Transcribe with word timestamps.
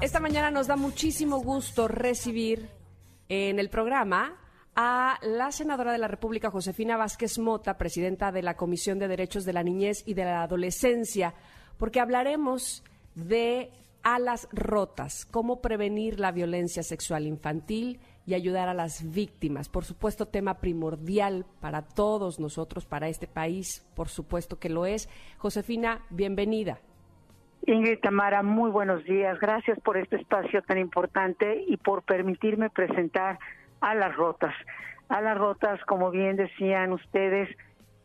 Esta 0.00 0.20
mañana 0.20 0.50
nos 0.50 0.66
da 0.66 0.76
muchísimo 0.76 1.38
gusto 1.38 1.88
recibir 1.88 2.68
en 3.28 3.58
el 3.58 3.68
programa 3.68 4.38
a 4.76 5.18
la 5.22 5.50
senadora 5.50 5.92
de 5.92 5.98
la 5.98 6.08
República, 6.08 6.50
Josefina 6.50 6.96
Vázquez 6.96 7.38
Mota, 7.38 7.78
presidenta 7.78 8.30
de 8.30 8.42
la 8.42 8.56
Comisión 8.56 8.98
de 8.98 9.08
Derechos 9.08 9.44
de 9.44 9.52
la 9.52 9.62
Niñez 9.62 10.04
y 10.06 10.14
de 10.14 10.24
la 10.24 10.42
Adolescencia, 10.42 11.34
porque 11.78 12.00
hablaremos 12.00 12.84
de 13.14 13.72
alas 14.02 14.48
rotas, 14.52 15.26
cómo 15.26 15.60
prevenir 15.60 16.20
la 16.20 16.32
violencia 16.32 16.82
sexual 16.82 17.26
infantil 17.26 18.00
y 18.24 18.34
ayudar 18.34 18.68
a 18.68 18.74
las 18.74 19.12
víctimas. 19.12 19.68
Por 19.68 19.84
supuesto, 19.84 20.26
tema 20.26 20.58
primordial 20.58 21.44
para 21.60 21.82
todos 21.82 22.38
nosotros, 22.38 22.86
para 22.86 23.08
este 23.08 23.26
país, 23.26 23.84
por 23.94 24.08
supuesto 24.08 24.58
que 24.58 24.68
lo 24.68 24.86
es. 24.86 25.08
Josefina, 25.38 26.06
bienvenida. 26.10 26.80
Ingrid 27.64 28.00
Tamara, 28.00 28.42
muy 28.42 28.70
buenos 28.72 29.04
días. 29.04 29.38
Gracias 29.38 29.78
por 29.80 29.96
este 29.96 30.16
espacio 30.16 30.62
tan 30.62 30.78
importante 30.78 31.62
y 31.68 31.76
por 31.76 32.02
permitirme 32.02 32.70
presentar 32.70 33.38
a 33.80 33.94
las 33.94 34.16
rotas. 34.16 34.54
A 35.08 35.20
las 35.20 35.38
rotas, 35.38 35.80
como 35.84 36.10
bien 36.10 36.36
decían 36.36 36.92
ustedes, 36.92 37.48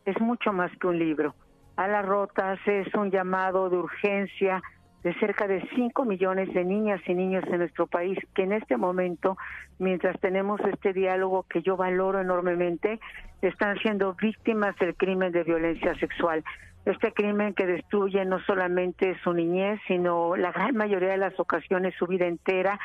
es 0.05 0.19
mucho 0.21 0.53
más 0.53 0.71
que 0.79 0.87
un 0.87 0.99
libro. 0.99 1.33
A 1.75 1.87
las 1.87 2.05
rotas 2.05 2.59
es 2.67 2.93
un 2.93 3.09
llamado 3.09 3.69
de 3.71 3.77
urgencia 3.77 4.61
de 5.03 5.13
cerca 5.15 5.47
de 5.47 5.67
5 5.75 6.05
millones 6.05 6.53
de 6.53 6.63
niñas 6.63 7.01
y 7.07 7.15
niños 7.15 7.43
en 7.47 7.59
nuestro 7.59 7.87
país 7.87 8.19
que 8.35 8.43
en 8.43 8.51
este 8.51 8.77
momento, 8.77 9.37
mientras 9.79 10.19
tenemos 10.19 10.59
este 10.61 10.93
diálogo 10.93 11.45
que 11.49 11.63
yo 11.63 11.77
valoro 11.77 12.19
enormemente, 12.19 12.99
están 13.41 13.77
siendo 13.79 14.13
víctimas 14.13 14.75
del 14.77 14.95
crimen 14.95 15.31
de 15.31 15.43
violencia 15.43 15.95
sexual. 15.95 16.43
Este 16.87 17.11
crimen 17.11 17.53
que 17.53 17.65
destruye 17.65 18.23
no 18.23 18.39
solamente 18.45 19.19
su 19.21 19.33
niñez, 19.33 19.77
sino 19.87 20.37
la 20.37 20.53
gran 20.53 20.73
mayoría 20.73 21.09
de 21.09 21.17
las 21.17 21.37
ocasiones 21.37 21.93
su 21.99 22.07
vida 22.07 22.27
entera. 22.27 22.79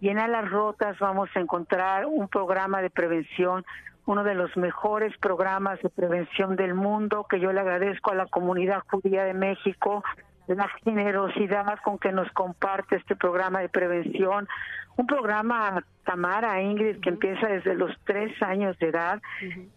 Y 0.00 0.08
en 0.08 0.18
Alas 0.18 0.50
Rotas 0.50 0.98
vamos 0.98 1.28
a 1.34 1.40
encontrar 1.40 2.06
un 2.06 2.26
programa 2.28 2.80
de 2.80 2.88
prevención, 2.88 3.66
uno 4.06 4.24
de 4.24 4.34
los 4.34 4.56
mejores 4.56 5.14
programas 5.18 5.78
de 5.82 5.90
prevención 5.90 6.56
del 6.56 6.72
mundo, 6.72 7.26
que 7.28 7.38
yo 7.38 7.52
le 7.52 7.60
agradezco 7.60 8.12
a 8.12 8.14
la 8.14 8.24
comunidad 8.24 8.82
judía 8.90 9.24
de 9.24 9.34
México, 9.34 10.02
la 10.46 10.68
generosidad 10.84 11.78
con 11.82 11.98
que 11.98 12.12
nos 12.12 12.30
comparte 12.32 12.96
este 12.96 13.16
programa 13.16 13.60
de 13.60 13.68
prevención, 13.68 14.48
un 14.96 15.06
programa 15.06 15.84
Tamara 16.04 16.60
Ingrid 16.62 17.00
que 17.00 17.08
empieza 17.08 17.48
desde 17.48 17.74
los 17.74 17.90
tres 18.04 18.30
años 18.42 18.78
de 18.78 18.88
edad 18.88 19.20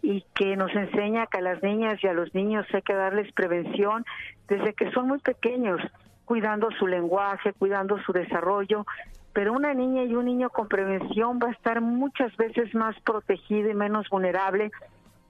y 0.02 0.24
que 0.34 0.56
nos 0.56 0.74
enseña 0.74 1.26
que 1.26 1.38
a 1.38 1.42
las 1.42 1.62
niñas 1.62 1.98
y 2.02 2.06
a 2.06 2.12
los 2.12 2.32
niños 2.34 2.66
hay 2.72 2.82
que 2.82 2.94
darles 2.94 3.32
prevención 3.32 4.04
desde 4.46 4.74
que 4.74 4.90
son 4.92 5.08
muy 5.08 5.18
pequeños, 5.18 5.80
cuidando 6.24 6.70
su 6.78 6.86
lenguaje, 6.86 7.52
cuidando 7.54 7.98
su 8.02 8.12
desarrollo, 8.12 8.86
pero 9.32 9.52
una 9.52 9.74
niña 9.74 10.04
y 10.04 10.14
un 10.14 10.26
niño 10.26 10.50
con 10.50 10.68
prevención 10.68 11.38
va 11.42 11.48
a 11.48 11.52
estar 11.52 11.80
muchas 11.80 12.36
veces 12.36 12.74
más 12.74 12.98
protegido 13.00 13.70
y 13.70 13.74
menos 13.74 14.08
vulnerable 14.10 14.70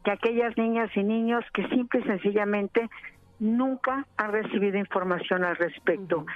que 0.05 0.11
aquellas 0.11 0.57
niñas 0.57 0.91
y 0.97 1.03
niños 1.03 1.45
que 1.53 1.67
simple 1.69 2.01
y 2.01 2.05
sencillamente 2.05 2.89
nunca 3.39 4.07
han 4.17 4.33
recibido 4.33 4.79
información 4.79 5.45
al 5.45 5.57
respecto. 5.57 6.27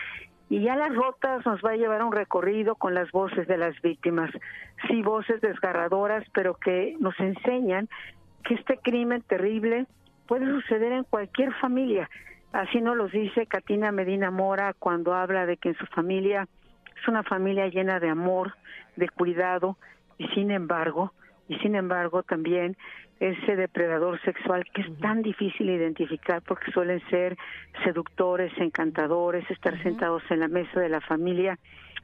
Y 0.48 0.60
ya 0.60 0.76
las 0.76 0.94
rotas 0.94 1.44
nos 1.46 1.62
va 1.62 1.70
a 1.70 1.76
llevar 1.76 2.02
a 2.02 2.04
un 2.04 2.12
recorrido 2.12 2.74
con 2.74 2.94
las 2.94 3.10
voces 3.10 3.48
de 3.48 3.56
las 3.56 3.80
víctimas. 3.80 4.30
Sí, 4.86 5.02
voces 5.02 5.40
desgarradoras, 5.40 6.24
pero 6.34 6.54
que 6.54 6.96
nos 7.00 7.18
enseñan 7.20 7.88
que 8.44 8.54
este 8.54 8.76
crimen 8.78 9.22
terrible 9.22 9.86
puede 10.26 10.46
suceder 10.46 10.92
en 10.92 11.04
cualquier 11.04 11.54
familia. 11.54 12.08
Así 12.52 12.82
nos 12.82 12.96
lo 12.96 13.08
dice 13.08 13.46
Katina 13.46 13.92
Medina 13.92 14.30
Mora 14.30 14.74
cuando 14.78 15.14
habla 15.14 15.46
de 15.46 15.56
que 15.56 15.70
en 15.70 15.76
su 15.76 15.86
familia 15.86 16.46
es 17.00 17.08
una 17.08 17.22
familia 17.22 17.68
llena 17.68 17.98
de 17.98 18.10
amor, 18.10 18.54
de 18.96 19.08
cuidado, 19.08 19.78
y 20.18 20.28
sin 20.28 20.50
embargo, 20.50 21.12
y 21.48 21.56
sin 21.60 21.74
embargo 21.74 22.22
también 22.22 22.76
ese 23.22 23.54
depredador 23.54 24.20
sexual 24.22 24.64
que 24.74 24.80
es 24.82 24.98
tan 24.98 25.22
difícil 25.22 25.70
identificar 25.70 26.42
porque 26.42 26.72
suelen 26.72 27.00
ser 27.08 27.38
seductores, 27.84 28.52
encantadores, 28.58 29.48
estar 29.48 29.80
sentados 29.84 30.24
en 30.30 30.40
la 30.40 30.48
mesa 30.48 30.80
de 30.80 30.88
la 30.88 31.00
familia 31.00 31.56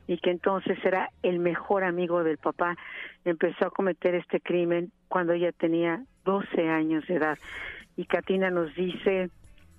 y 0.06 0.18
que 0.18 0.30
entonces 0.30 0.78
era 0.84 1.10
el 1.24 1.40
mejor 1.40 1.82
amigo 1.82 2.22
del 2.22 2.38
papá, 2.38 2.76
empezó 3.24 3.66
a 3.66 3.70
cometer 3.70 4.14
este 4.14 4.40
crimen 4.40 4.92
cuando 5.08 5.32
ella 5.32 5.50
tenía 5.50 6.04
12 6.24 6.68
años 6.68 7.04
de 7.08 7.16
edad. 7.16 7.38
Y 7.96 8.04
Katina 8.04 8.50
nos 8.50 8.72
dice, 8.76 9.28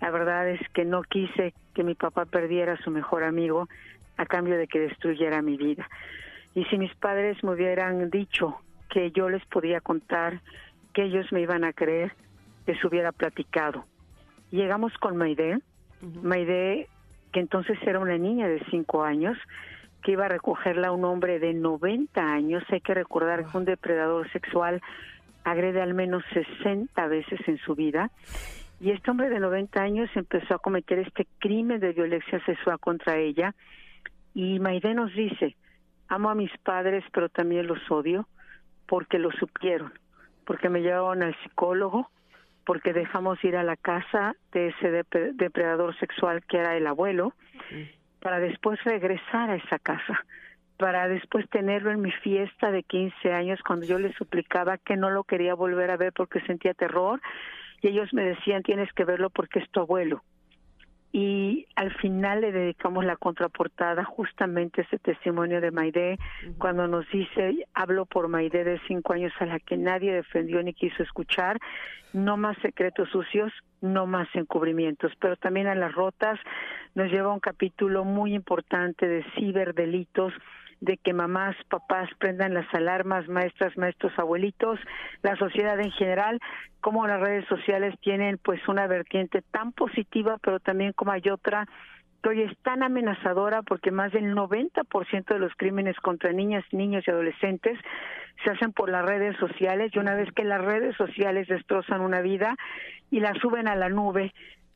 la 0.01 0.11
verdad 0.11 0.49
es 0.49 0.59
que 0.73 0.83
no 0.83 1.03
quise 1.03 1.53
que 1.73 1.85
mi 1.85 1.95
papá 1.95 2.25
perdiera 2.25 2.73
a 2.73 2.83
su 2.83 2.91
mejor 2.91 3.23
amigo 3.23 3.69
a 4.17 4.25
cambio 4.25 4.57
de 4.57 4.67
que 4.67 4.79
destruyera 4.79 5.41
mi 5.41 5.55
vida. 5.55 5.87
Y 6.53 6.65
si 6.65 6.77
mis 6.77 6.93
padres 6.95 7.41
me 7.45 7.51
hubieran 7.51 8.09
dicho 8.09 8.59
que 8.89 9.11
yo 9.11 9.29
les 9.29 9.45
podía 9.45 9.79
contar 9.79 10.41
que 10.93 11.03
ellos 11.03 11.31
me 11.31 11.41
iban 11.41 11.63
a 11.63 11.73
creer 11.73 12.13
que 12.65 12.75
se 12.75 12.87
hubiera 12.87 13.11
platicado. 13.11 13.85
Llegamos 14.51 14.93
con 14.97 15.17
Maide, 15.17 15.59
Maide, 16.01 16.87
que 17.31 17.39
entonces 17.39 17.77
era 17.83 17.99
una 17.99 18.17
niña 18.17 18.47
de 18.47 18.63
cinco 18.69 19.03
años, 19.03 19.37
que 20.03 20.13
iba 20.13 20.25
a 20.25 20.29
recogerla 20.29 20.89
a 20.89 20.91
un 20.91 21.03
hombre 21.05 21.39
de 21.39 21.53
90 21.53 22.21
años. 22.21 22.63
Hay 22.69 22.81
que 22.81 22.93
recordar 22.93 23.45
que 23.45 23.57
un 23.57 23.65
depredador 23.65 24.31
sexual 24.31 24.81
agrede 25.43 25.81
al 25.81 25.93
menos 25.93 26.23
60 26.33 27.07
veces 27.07 27.39
en 27.47 27.57
su 27.59 27.75
vida. 27.75 28.11
Y 28.79 28.91
este 28.91 29.11
hombre 29.11 29.29
de 29.29 29.39
90 29.39 29.81
años 29.81 30.09
empezó 30.15 30.55
a 30.55 30.59
cometer 30.59 30.99
este 30.99 31.27
crimen 31.39 31.79
de 31.79 31.91
violencia 31.91 32.43
sexual 32.45 32.79
contra 32.79 33.17
ella. 33.17 33.53
Y 34.33 34.59
Maide 34.59 34.93
nos 34.93 35.13
dice, 35.13 35.55
amo 36.07 36.29
a 36.29 36.35
mis 36.35 36.55
padres, 36.59 37.03
pero 37.11 37.29
también 37.29 37.67
los 37.67 37.79
odio 37.91 38.27
porque 38.87 39.19
lo 39.19 39.31
supieron 39.31 39.91
porque 40.49 40.67
me 40.67 40.81
llevaron 40.81 41.21
al 41.21 41.35
psicólogo, 41.43 42.09
porque 42.65 42.91
dejamos 42.91 43.37
ir 43.43 43.55
a 43.55 43.61
la 43.61 43.75
casa 43.75 44.35
de 44.51 44.69
ese 44.69 44.89
depredador 44.89 45.95
sexual 45.99 46.43
que 46.43 46.57
era 46.57 46.75
el 46.75 46.87
abuelo, 46.87 47.33
para 48.19 48.39
después 48.39 48.83
regresar 48.83 49.51
a 49.51 49.57
esa 49.57 49.77
casa, 49.77 50.25
para 50.77 51.07
después 51.07 51.47
tenerlo 51.51 51.91
en 51.91 52.01
mi 52.01 52.11
fiesta 52.11 52.71
de 52.71 52.81
15 52.81 53.31
años 53.31 53.59
cuando 53.61 53.85
yo 53.85 53.99
le 53.99 54.11
suplicaba 54.13 54.79
que 54.79 54.97
no 54.97 55.11
lo 55.11 55.23
quería 55.23 55.53
volver 55.53 55.91
a 55.91 55.97
ver 55.97 56.13
porque 56.13 56.41
sentía 56.41 56.73
terror 56.73 57.21
y 57.83 57.89
ellos 57.89 58.11
me 58.11 58.23
decían 58.23 58.63
tienes 58.63 58.91
que 58.93 59.05
verlo 59.05 59.29
porque 59.29 59.59
es 59.59 59.69
tu 59.69 59.81
abuelo 59.81 60.23
y 61.11 61.65
al 61.75 61.91
final 61.95 62.41
le 62.41 62.51
dedicamos 62.51 63.03
la 63.03 63.15
contraportada 63.15 64.03
justamente 64.03 64.81
ese 64.81 64.99
testimonio 64.99 65.59
de 65.59 65.71
Maide. 65.71 66.19
Cuando 66.57 66.87
nos 66.87 67.09
dice 67.09 67.65
hablo 67.73 68.05
por 68.05 68.27
Maide 68.27 68.63
de 68.63 68.79
cinco 68.87 69.13
años 69.13 69.33
a 69.39 69.45
la 69.45 69.59
que 69.59 69.77
nadie 69.77 70.13
defendió 70.13 70.61
ni 70.61 70.73
quiso 70.73 71.01
escuchar 71.01 71.57
no 72.13 72.37
más 72.37 72.57
secretos 72.59 73.09
sucios 73.09 73.51
no 73.81 74.05
más 74.05 74.27
encubrimientos 74.33 75.11
pero 75.19 75.35
también 75.37 75.67
a 75.67 75.75
las 75.75 75.93
rotas 75.93 76.39
nos 76.95 77.11
lleva 77.11 77.33
un 77.33 77.39
capítulo 77.39 78.03
muy 78.03 78.33
importante 78.33 79.07
de 79.07 79.23
ciberdelitos 79.35 80.33
de 80.81 80.97
que 80.97 81.13
mamás, 81.13 81.55
papás 81.69 82.09
prendan 82.19 82.53
las 82.53 82.73
alarmas, 82.73 83.27
maestras, 83.27 83.77
maestros, 83.77 84.13
abuelitos, 84.17 84.79
la 85.21 85.35
sociedad 85.35 85.79
en 85.79 85.91
general, 85.91 86.39
como 86.81 87.05
las 87.05 87.19
redes 87.19 87.45
sociales 87.47 87.95
tienen 87.99 88.37
pues 88.37 88.65
una 88.67 88.87
vertiente 88.87 89.41
tan 89.51 89.73
positiva, 89.73 90.37
pero 90.41 90.59
también 90.59 90.93
como 90.93 91.11
hay 91.11 91.23
otra 91.29 91.67
que 92.21 92.43
es 92.43 92.57
tan 92.59 92.83
amenazadora 92.83 93.61
porque 93.61 93.91
más 93.91 94.11
del 94.11 94.35
90% 94.35 95.25
de 95.25 95.39
los 95.39 95.53
crímenes 95.55 95.95
contra 95.97 96.31
niñas, 96.31 96.63
niños 96.71 97.03
y 97.07 97.11
adolescentes 97.11 97.77
se 98.43 98.51
hacen 98.51 98.71
por 98.71 98.89
las 98.89 99.05
redes 99.05 99.35
sociales 99.37 99.91
y 99.93 99.99
una 99.99 100.15
vez 100.15 100.29
que 100.33 100.43
las 100.43 100.63
redes 100.63 100.95
sociales 100.95 101.47
destrozan 101.47 102.01
una 102.01 102.21
vida 102.21 102.55
y 103.11 103.19
la 103.19 103.33
suben 103.35 103.67
a 103.67 103.75
la 103.75 103.89
nube, 103.89 104.33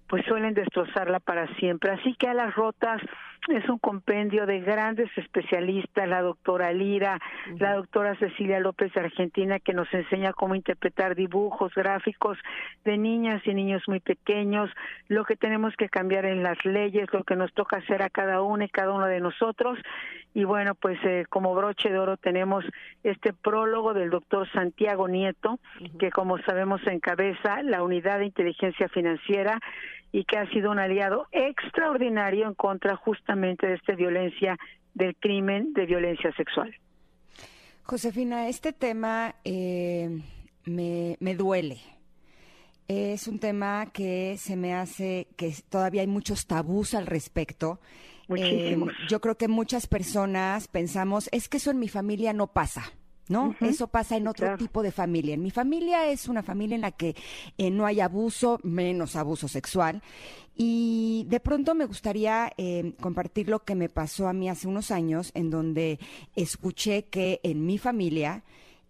pues 0.07 0.25
suelen 0.25 0.53
destrozarla 0.53 1.19
para 1.19 1.47
siempre. 1.55 1.91
Así 1.91 2.15
que 2.15 2.27
a 2.27 2.33
las 2.33 2.53
rotas 2.55 3.01
es 3.49 3.67
un 3.67 3.77
compendio 3.77 4.45
de 4.45 4.61
grandes 4.61 5.09
especialistas, 5.17 6.07
la 6.07 6.21
doctora 6.21 6.71
Lira, 6.71 7.19
la 7.59 7.75
doctora 7.75 8.15
Cecilia 8.15 8.59
López 8.59 8.93
de 8.93 9.01
Argentina, 9.01 9.59
que 9.59 9.73
nos 9.73 9.91
enseña 9.93 10.33
cómo 10.33 10.55
interpretar 10.55 11.15
dibujos, 11.15 11.73
gráficos 11.73 12.37
de 12.85 12.97
niñas 12.97 13.41
y 13.45 13.53
niños 13.53 13.83
muy 13.87 13.99
pequeños, 13.99 14.69
lo 15.07 15.25
que 15.25 15.35
tenemos 15.35 15.75
que 15.75 15.89
cambiar 15.89 16.25
en 16.25 16.43
las 16.43 16.63
leyes, 16.63 17.11
lo 17.11 17.23
que 17.23 17.35
nos 17.35 17.53
toca 17.53 17.77
hacer 17.77 18.01
a 18.01 18.09
cada 18.09 18.41
uno 18.41 18.63
y 18.63 18.69
cada 18.69 18.91
uno 18.91 19.07
de 19.07 19.19
nosotros. 19.19 19.77
Y 20.33 20.45
bueno, 20.45 20.73
pues 20.73 20.97
eh, 21.03 21.25
como 21.29 21.53
broche 21.53 21.89
de 21.89 21.99
oro 21.99 22.17
tenemos 22.17 22.65
este 23.03 23.33
prólogo 23.33 23.93
del 23.93 24.09
doctor 24.09 24.49
Santiago 24.51 25.07
Nieto, 25.07 25.59
que 25.99 26.09
como 26.09 26.39
sabemos 26.39 26.81
encabeza 26.87 27.61
la 27.61 27.83
unidad 27.83 28.19
de 28.19 28.25
inteligencia 28.25 28.87
financiera 28.89 29.59
y 30.13 30.23
que 30.25 30.37
ha 30.37 30.49
sido 30.51 30.71
un 30.71 30.79
aliado 30.79 31.27
extraordinario 31.31 32.47
en 32.47 32.53
contra 32.53 32.95
justamente 32.95 33.67
de 33.67 33.73
esta 33.73 33.95
violencia, 33.95 34.57
del 34.93 35.15
crimen 35.15 35.73
de 35.73 35.87
violencia 35.87 36.31
sexual. 36.37 36.73
Josefina, 37.81 38.47
este 38.47 38.71
tema 38.73 39.35
eh, 39.43 40.21
me, 40.65 41.17
me 41.19 41.35
duele. 41.35 41.79
Es 42.87 43.27
un 43.27 43.39
tema 43.39 43.87
que 43.91 44.37
se 44.37 44.55
me 44.55 44.75
hace 44.75 45.27
que 45.35 45.51
todavía 45.67 46.01
hay 46.01 46.07
muchos 46.07 46.45
tabús 46.45 46.93
al 46.93 47.07
respecto. 47.07 47.79
Eh, 48.37 48.77
yo 49.09 49.19
creo 49.19 49.35
que 49.35 49.47
muchas 49.47 49.87
personas 49.87 50.67
pensamos, 50.67 51.27
es 51.31 51.49
que 51.49 51.57
eso 51.57 51.71
en 51.71 51.79
mi 51.79 51.89
familia 51.89 52.33
no 52.33 52.47
pasa. 52.47 52.83
¿No? 53.29 53.55
Eso 53.61 53.87
pasa 53.87 54.17
en 54.17 54.27
otro 54.27 54.57
tipo 54.57 54.83
de 54.83 54.91
familia. 54.91 55.33
En 55.33 55.41
mi 55.41 55.51
familia 55.51 56.09
es 56.09 56.27
una 56.27 56.43
familia 56.43 56.75
en 56.75 56.81
la 56.81 56.91
que 56.91 57.15
eh, 57.57 57.71
no 57.71 57.85
hay 57.85 57.99
abuso, 57.99 58.59
menos 58.63 59.15
abuso 59.15 59.47
sexual. 59.47 60.01
Y 60.55 61.25
de 61.29 61.39
pronto 61.39 61.73
me 61.73 61.85
gustaría 61.85 62.51
eh, 62.57 62.93
compartir 62.99 63.49
lo 63.49 63.63
que 63.63 63.75
me 63.75 63.89
pasó 63.89 64.27
a 64.27 64.33
mí 64.33 64.49
hace 64.49 64.67
unos 64.67 64.91
años, 64.91 65.31
en 65.33 65.49
donde 65.49 65.99
escuché 66.35 67.05
que 67.05 67.39
en 67.43 67.65
mi 67.65 67.77
familia, 67.77 68.43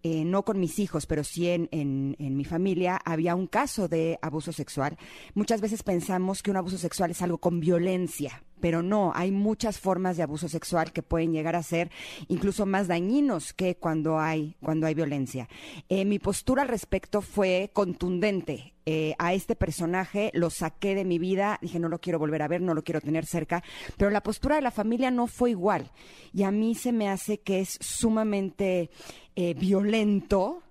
eh, 0.06 0.26
no 0.26 0.44
con 0.44 0.60
mis 0.60 0.80
hijos, 0.80 1.06
pero 1.06 1.24
sí 1.24 1.48
en, 1.48 2.16
mi 2.20 2.44
familia, 2.44 3.00
había 3.06 3.36
un 3.36 3.48
caso 3.48 3.88
de 3.88 4.20
abuso 4.22 4.52
sexual. 4.52 4.98
Muchas 5.34 5.62
veces 5.62 5.82
pensamos 5.82 6.44
que 6.44 6.52
un 6.52 6.58
abuso 6.58 6.78
sexual 6.78 7.12
es 7.12 7.22
algo 7.22 7.38
con 7.38 7.62
violencia, 7.62 8.44
pero 8.60 8.84
no, 8.84 9.14
hay 9.16 9.32
muchas 9.32 9.80
formas 9.80 10.18
de 10.18 10.24
abuso 10.24 10.50
sexual 10.50 10.92
que 10.92 11.04
pueden 11.04 11.32
llegar 11.32 11.56
a 11.56 11.64
ser 11.64 11.90
incluso 12.28 12.66
más 12.66 12.88
dañinos 12.88 13.54
que 13.54 13.78
cuando 13.78 14.20
hay, 14.20 14.58
cuando 14.62 14.88
hay 14.88 14.94
violencia. 14.94 15.48
Eh, 15.88 16.04
mi 16.04 16.20
postura 16.20 16.64
al 16.64 16.68
respecto 16.68 17.22
fue 17.22 17.72
contundente. 17.74 18.74
Eh, 18.86 19.16
a 19.18 19.34
este 19.34 19.56
personaje 19.56 20.30
lo 20.34 20.50
saqué 20.50 20.94
de 20.94 21.06
mi 21.06 21.18
vida, 21.18 21.58
dije 21.62 21.80
no 21.80 21.88
lo 21.88 22.02
quiero 22.02 22.20
volver 22.20 22.42
a 22.42 22.50
ver, 22.50 22.62
no 22.62 22.74
lo 22.74 22.84
quiero 22.84 23.00
tener 23.00 23.26
cerca, 23.26 23.64
pero 23.96 24.12
la 24.12 24.22
postura 24.22 24.58
de 24.58 24.62
la 24.62 24.72
familia 24.72 25.10
no 25.10 25.28
fue 25.28 25.52
igual. 25.52 25.90
Y 26.34 26.44
a 26.44 26.52
mí 26.52 26.76
se 26.76 26.92
me 26.92 27.08
hace 27.08 27.40
que 27.40 27.62
es 27.62 27.78
sumamente 27.80 28.90
eh, 29.36 29.54
violento 29.54 30.62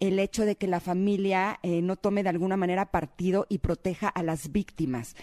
el 0.00 0.18
hecho 0.18 0.44
de 0.44 0.56
que 0.56 0.66
la 0.66 0.80
familia 0.80 1.60
no 1.62 1.94
tome 1.94 2.24
de 2.24 2.28
alguna 2.28 2.56
manera 2.56 2.90
partido 2.90 3.46
y 3.48 3.58
proteja 3.58 4.08
a 4.08 4.24
las 4.24 4.50
víctimas. 4.50 5.14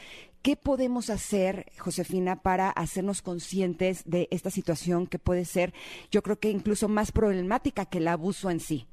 ¿Qué 0.41 0.55
podemos 0.55 1.09
hacer, 1.09 1.69
Josefina, 1.77 2.37
para 2.41 2.69
hacernos 2.69 3.21
conscientes 3.21 4.03
de 4.05 4.29
esta 4.31 4.49
situación 4.49 5.05
que 5.05 5.19
puede 5.19 5.43
ser, 5.43 5.73
yo 6.11 6.23
creo 6.23 6.39
que 6.39 6.49
incluso 6.49 6.87
más 6.87 7.11
problemática 7.11 7.85
que 7.85 7.97
el 7.97 8.07
abuso 8.07 8.49
en 8.49 8.61
sí? 8.61 8.87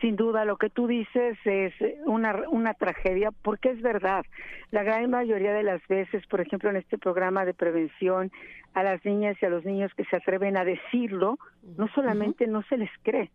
Sin 0.00 0.14
duda, 0.14 0.44
lo 0.44 0.56
que 0.56 0.70
tú 0.70 0.86
dices 0.86 1.36
es 1.44 1.74
una, 2.06 2.44
una 2.50 2.74
tragedia, 2.74 3.30
porque 3.42 3.70
es 3.70 3.82
verdad. 3.82 4.24
La 4.70 4.84
gran 4.84 5.10
mayoría 5.10 5.52
de 5.52 5.64
las 5.64 5.84
veces, 5.88 6.24
por 6.26 6.40
ejemplo, 6.40 6.70
en 6.70 6.76
este 6.76 6.98
programa 6.98 7.44
de 7.44 7.54
prevención, 7.54 8.30
a 8.74 8.84
las 8.84 9.04
niñas 9.04 9.36
y 9.40 9.46
a 9.46 9.50
los 9.50 9.64
niños 9.64 9.92
que 9.96 10.04
se 10.04 10.16
atreven 10.16 10.56
a 10.56 10.64
decirlo, 10.64 11.38
no 11.76 11.88
solamente 11.88 12.46
no 12.46 12.62
se 12.62 12.76
les 12.76 12.90
cree, 13.02 13.30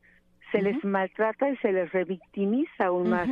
se 0.54 0.62
les 0.62 0.82
maltrata 0.86 1.50
y 1.50 1.58
se 1.58 1.74
les 1.74 1.92
revictimiza 1.92 2.86
aún 2.86 3.10
más. 3.10 3.28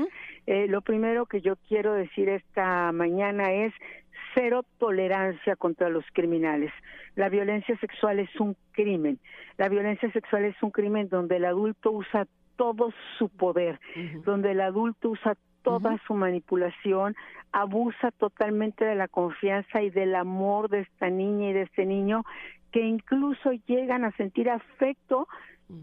Eh, 0.48 0.68
lo 0.68 0.82
primero 0.82 1.26
que 1.26 1.40
yo 1.40 1.56
quiero 1.68 1.94
decir 1.94 2.28
esta 2.28 2.92
mañana 2.92 3.54
es 3.54 3.74
cero 4.34 4.64
tolerancia 4.78 5.56
contra 5.56 5.90
los 5.90 6.04
criminales. 6.14 6.72
La 7.16 7.30
violencia 7.30 7.78
sexual 7.78 8.20
es 8.20 8.36
un 8.40 8.56
crimen. 8.72 9.20
La 9.58 9.70
violencia 9.70 10.12
sexual 10.12 10.46
es 10.46 10.56
un 10.64 10.72
crimen 10.72 11.10
donde 11.10 11.38
el 11.38 11.46
adulto 11.46 11.92
usa 11.92 12.26
todo 12.62 12.94
su 13.18 13.28
poder, 13.28 13.80
donde 14.24 14.52
el 14.52 14.62
adulto 14.62 15.10
usa 15.10 15.36
toda 15.64 15.98
su 16.06 16.14
manipulación, 16.14 17.16
abusa 17.52 18.12
totalmente 18.12 18.86
de 18.86 18.94
la 18.94 19.08
confianza 19.08 19.82
y 19.82 19.90
del 19.90 20.14
amor 20.14 20.70
de 20.70 20.82
esta 20.82 21.10
niña 21.10 21.50
y 21.50 21.54
de 21.54 21.64
este 21.64 21.88
niño, 21.88 22.24
que 22.72 22.82
incluso 22.82 23.52
llegan 23.66 24.06
a 24.06 24.12
sentir 24.12 24.48
afecto 24.48 25.28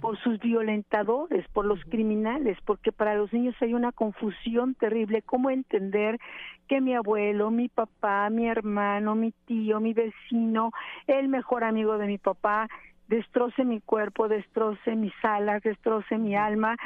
por 0.00 0.16
sus 0.19 0.38
violentadores, 0.38 1.48
por 1.48 1.64
los 1.64 1.82
criminales, 1.86 2.56
porque 2.64 2.92
para 2.92 3.16
los 3.16 3.32
niños 3.32 3.56
hay 3.60 3.75
una 3.75 3.90
confusión 3.90 4.76
terrible, 4.76 5.22
cómo 5.22 5.50
entender 5.50 6.20
que 6.69 6.80
mi 6.80 6.94
abuelo, 6.94 7.50
mi 7.50 7.69
papá, 7.69 8.30
mi 8.30 8.46
hermano, 8.46 9.16
mi 9.16 9.32
tío, 9.46 9.80
mi 9.80 9.94
vecino, 9.94 10.70
el 11.08 11.26
mejor 11.26 11.64
amigo 11.64 11.98
de 11.98 12.06
mi 12.06 12.19
papá, 12.19 12.69
destroce 13.08 13.64
mi 13.64 13.81
cuerpo, 13.81 14.28
destroce 14.28 14.94
mis 14.94 15.14
alas, 15.22 15.62
destroce 15.62 16.19
mi 16.19 16.37
alma. 16.37 16.76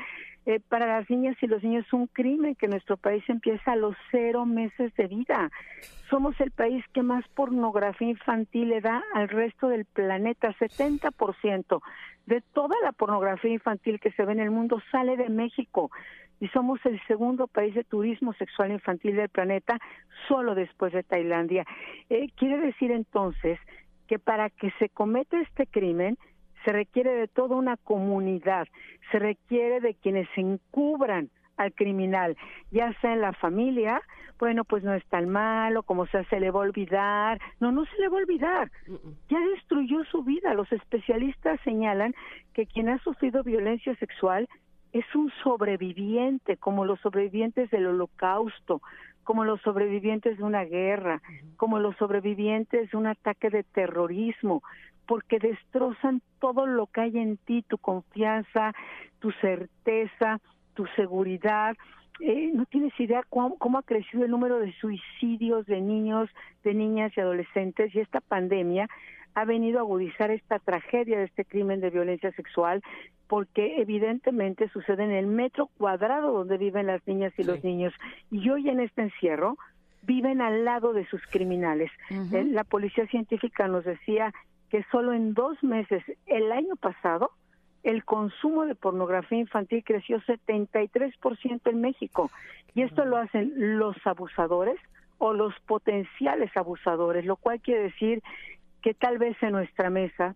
Eh, 0.44 0.58
para 0.68 0.86
las 0.86 1.08
niñas 1.08 1.36
y 1.40 1.46
los 1.46 1.62
niños 1.62 1.86
es 1.86 1.92
un 1.92 2.08
crimen 2.08 2.56
que 2.56 2.66
nuestro 2.66 2.96
país 2.96 3.22
empieza 3.28 3.72
a 3.72 3.76
los 3.76 3.94
cero 4.10 4.44
meses 4.44 4.92
de 4.96 5.06
vida. 5.06 5.50
Somos 6.10 6.38
el 6.40 6.50
país 6.50 6.84
que 6.92 7.02
más 7.02 7.26
pornografía 7.28 8.08
infantil 8.08 8.70
le 8.70 8.80
da 8.80 9.04
al 9.14 9.28
resto 9.28 9.68
del 9.68 9.84
planeta, 9.84 10.52
70% 10.58 11.80
de 12.26 12.40
toda 12.52 12.74
la 12.82 12.92
pornografía 12.92 13.52
infantil 13.52 14.00
que 14.00 14.10
se 14.12 14.24
ve 14.24 14.32
en 14.32 14.40
el 14.40 14.50
mundo 14.50 14.80
sale 14.90 15.16
de 15.16 15.28
México 15.28 15.90
y 16.40 16.48
somos 16.48 16.84
el 16.86 17.00
segundo 17.06 17.46
país 17.46 17.72
de 17.74 17.84
turismo 17.84 18.32
sexual 18.32 18.72
infantil 18.72 19.14
del 19.14 19.28
planeta, 19.28 19.78
solo 20.26 20.56
después 20.56 20.92
de 20.92 21.04
Tailandia. 21.04 21.64
Eh, 22.10 22.30
quiere 22.36 22.58
decir 22.58 22.90
entonces 22.90 23.60
que 24.12 24.18
para 24.18 24.50
que 24.50 24.70
se 24.72 24.90
cometa 24.90 25.40
este 25.40 25.66
crimen 25.66 26.18
se 26.66 26.70
requiere 26.70 27.12
de 27.14 27.28
toda 27.28 27.56
una 27.56 27.78
comunidad, 27.78 28.68
se 29.10 29.18
requiere 29.18 29.80
de 29.80 29.94
quienes 29.94 30.28
encubran 30.36 31.30
al 31.56 31.72
criminal, 31.72 32.36
ya 32.70 32.92
sea 33.00 33.14
en 33.14 33.22
la 33.22 33.32
familia, 33.32 34.02
bueno, 34.38 34.64
pues 34.64 34.84
no 34.84 34.92
es 34.92 35.02
tan 35.06 35.30
malo, 35.30 35.82
como 35.82 36.04
sea, 36.08 36.24
se 36.24 36.40
le 36.40 36.50
va 36.50 36.60
a 36.60 36.64
olvidar. 36.64 37.40
No, 37.58 37.72
no 37.72 37.86
se 37.86 37.98
le 38.00 38.08
va 38.10 38.18
a 38.18 38.20
olvidar. 38.20 38.70
Ya 39.30 39.40
destruyó 39.54 40.04
su 40.04 40.22
vida. 40.24 40.52
Los 40.52 40.70
especialistas 40.72 41.58
señalan 41.64 42.14
que 42.52 42.66
quien 42.66 42.90
ha 42.90 42.98
sufrido 42.98 43.42
violencia 43.42 43.94
sexual 43.94 44.46
es 44.92 45.04
un 45.14 45.30
sobreviviente, 45.42 46.56
como 46.56 46.84
los 46.84 47.00
sobrevivientes 47.00 47.70
del 47.70 47.86
holocausto, 47.86 48.82
como 49.24 49.44
los 49.44 49.60
sobrevivientes 49.62 50.36
de 50.38 50.44
una 50.44 50.64
guerra, 50.64 51.22
como 51.56 51.78
los 51.78 51.96
sobrevivientes 51.96 52.90
de 52.90 52.96
un 52.96 53.06
ataque 53.06 53.50
de 53.50 53.62
terrorismo, 53.62 54.62
porque 55.06 55.38
destrozan 55.38 56.22
todo 56.40 56.66
lo 56.66 56.86
que 56.86 57.02
hay 57.02 57.18
en 57.18 57.36
ti, 57.38 57.62
tu 57.62 57.78
confianza, 57.78 58.72
tu 59.18 59.30
certeza, 59.32 60.40
tu 60.74 60.86
seguridad. 60.96 61.76
Eh, 62.20 62.50
no 62.52 62.66
tienes 62.66 62.98
idea 63.00 63.22
cómo, 63.28 63.56
cómo, 63.58 63.78
ha 63.78 63.82
crecido 63.82 64.24
el 64.24 64.30
número 64.30 64.58
de 64.58 64.72
suicidios 64.74 65.66
de 65.66 65.80
niños, 65.80 66.28
de 66.62 66.74
niñas 66.74 67.12
y 67.16 67.20
adolescentes 67.20 67.94
y 67.94 68.00
esta 68.00 68.20
pandemia 68.20 68.88
ha 69.34 69.44
venido 69.44 69.78
a 69.78 69.82
agudizar 69.82 70.30
esta 70.30 70.58
tragedia 70.58 71.18
de 71.18 71.24
este 71.24 71.44
crimen 71.44 71.80
de 71.80 71.90
violencia 71.90 72.32
sexual 72.32 72.82
porque 73.26 73.80
evidentemente 73.80 74.68
sucede 74.68 75.04
en 75.04 75.12
el 75.12 75.26
metro 75.26 75.68
cuadrado 75.78 76.32
donde 76.32 76.58
viven 76.58 76.86
las 76.86 77.06
niñas 77.06 77.32
y 77.38 77.44
los 77.44 77.64
niños 77.64 77.94
y 78.30 78.48
hoy 78.50 78.68
en 78.68 78.80
este 78.80 79.02
encierro 79.02 79.56
viven 80.02 80.42
al 80.42 80.64
lado 80.64 80.92
de 80.92 81.06
sus 81.06 81.24
criminales. 81.26 81.90
Eh, 82.10 82.44
la 82.44 82.64
policía 82.64 83.06
científica 83.06 83.68
nos 83.68 83.84
decía 83.84 84.32
que 84.68 84.84
solo 84.90 85.12
en 85.12 85.32
dos 85.32 85.62
meses 85.62 86.02
el 86.26 86.50
año 86.52 86.76
pasado 86.76 87.30
el 87.82 88.04
consumo 88.04 88.64
de 88.64 88.74
pornografía 88.74 89.38
infantil 89.38 89.82
creció 89.84 90.20
73% 90.20 91.60
en 91.64 91.80
México. 91.80 92.30
Y 92.74 92.82
esto 92.82 93.04
lo 93.04 93.16
hacen 93.16 93.78
los 93.78 93.96
abusadores 94.06 94.78
o 95.18 95.32
los 95.32 95.54
potenciales 95.66 96.56
abusadores, 96.56 97.24
lo 97.24 97.36
cual 97.36 97.60
quiere 97.60 97.82
decir 97.82 98.22
que 98.82 98.94
tal 98.94 99.18
vez 99.18 99.36
en 99.42 99.52
nuestra 99.52 99.90
mesa, 99.90 100.34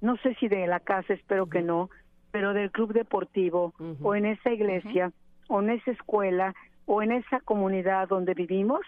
no 0.00 0.16
sé 0.18 0.34
si 0.36 0.48
de 0.48 0.66
la 0.66 0.80
casa, 0.80 1.14
espero 1.14 1.48
que 1.48 1.62
no, 1.62 1.88
pero 2.30 2.52
del 2.52 2.70
club 2.70 2.92
deportivo 2.92 3.74
o 4.02 4.14
en 4.14 4.26
esa 4.26 4.50
iglesia 4.50 5.12
o 5.48 5.60
en 5.62 5.70
esa 5.70 5.90
escuela 5.90 6.54
o 6.86 7.02
en 7.02 7.12
esa 7.12 7.40
comunidad 7.40 8.08
donde 8.08 8.34
vivimos, 8.34 8.80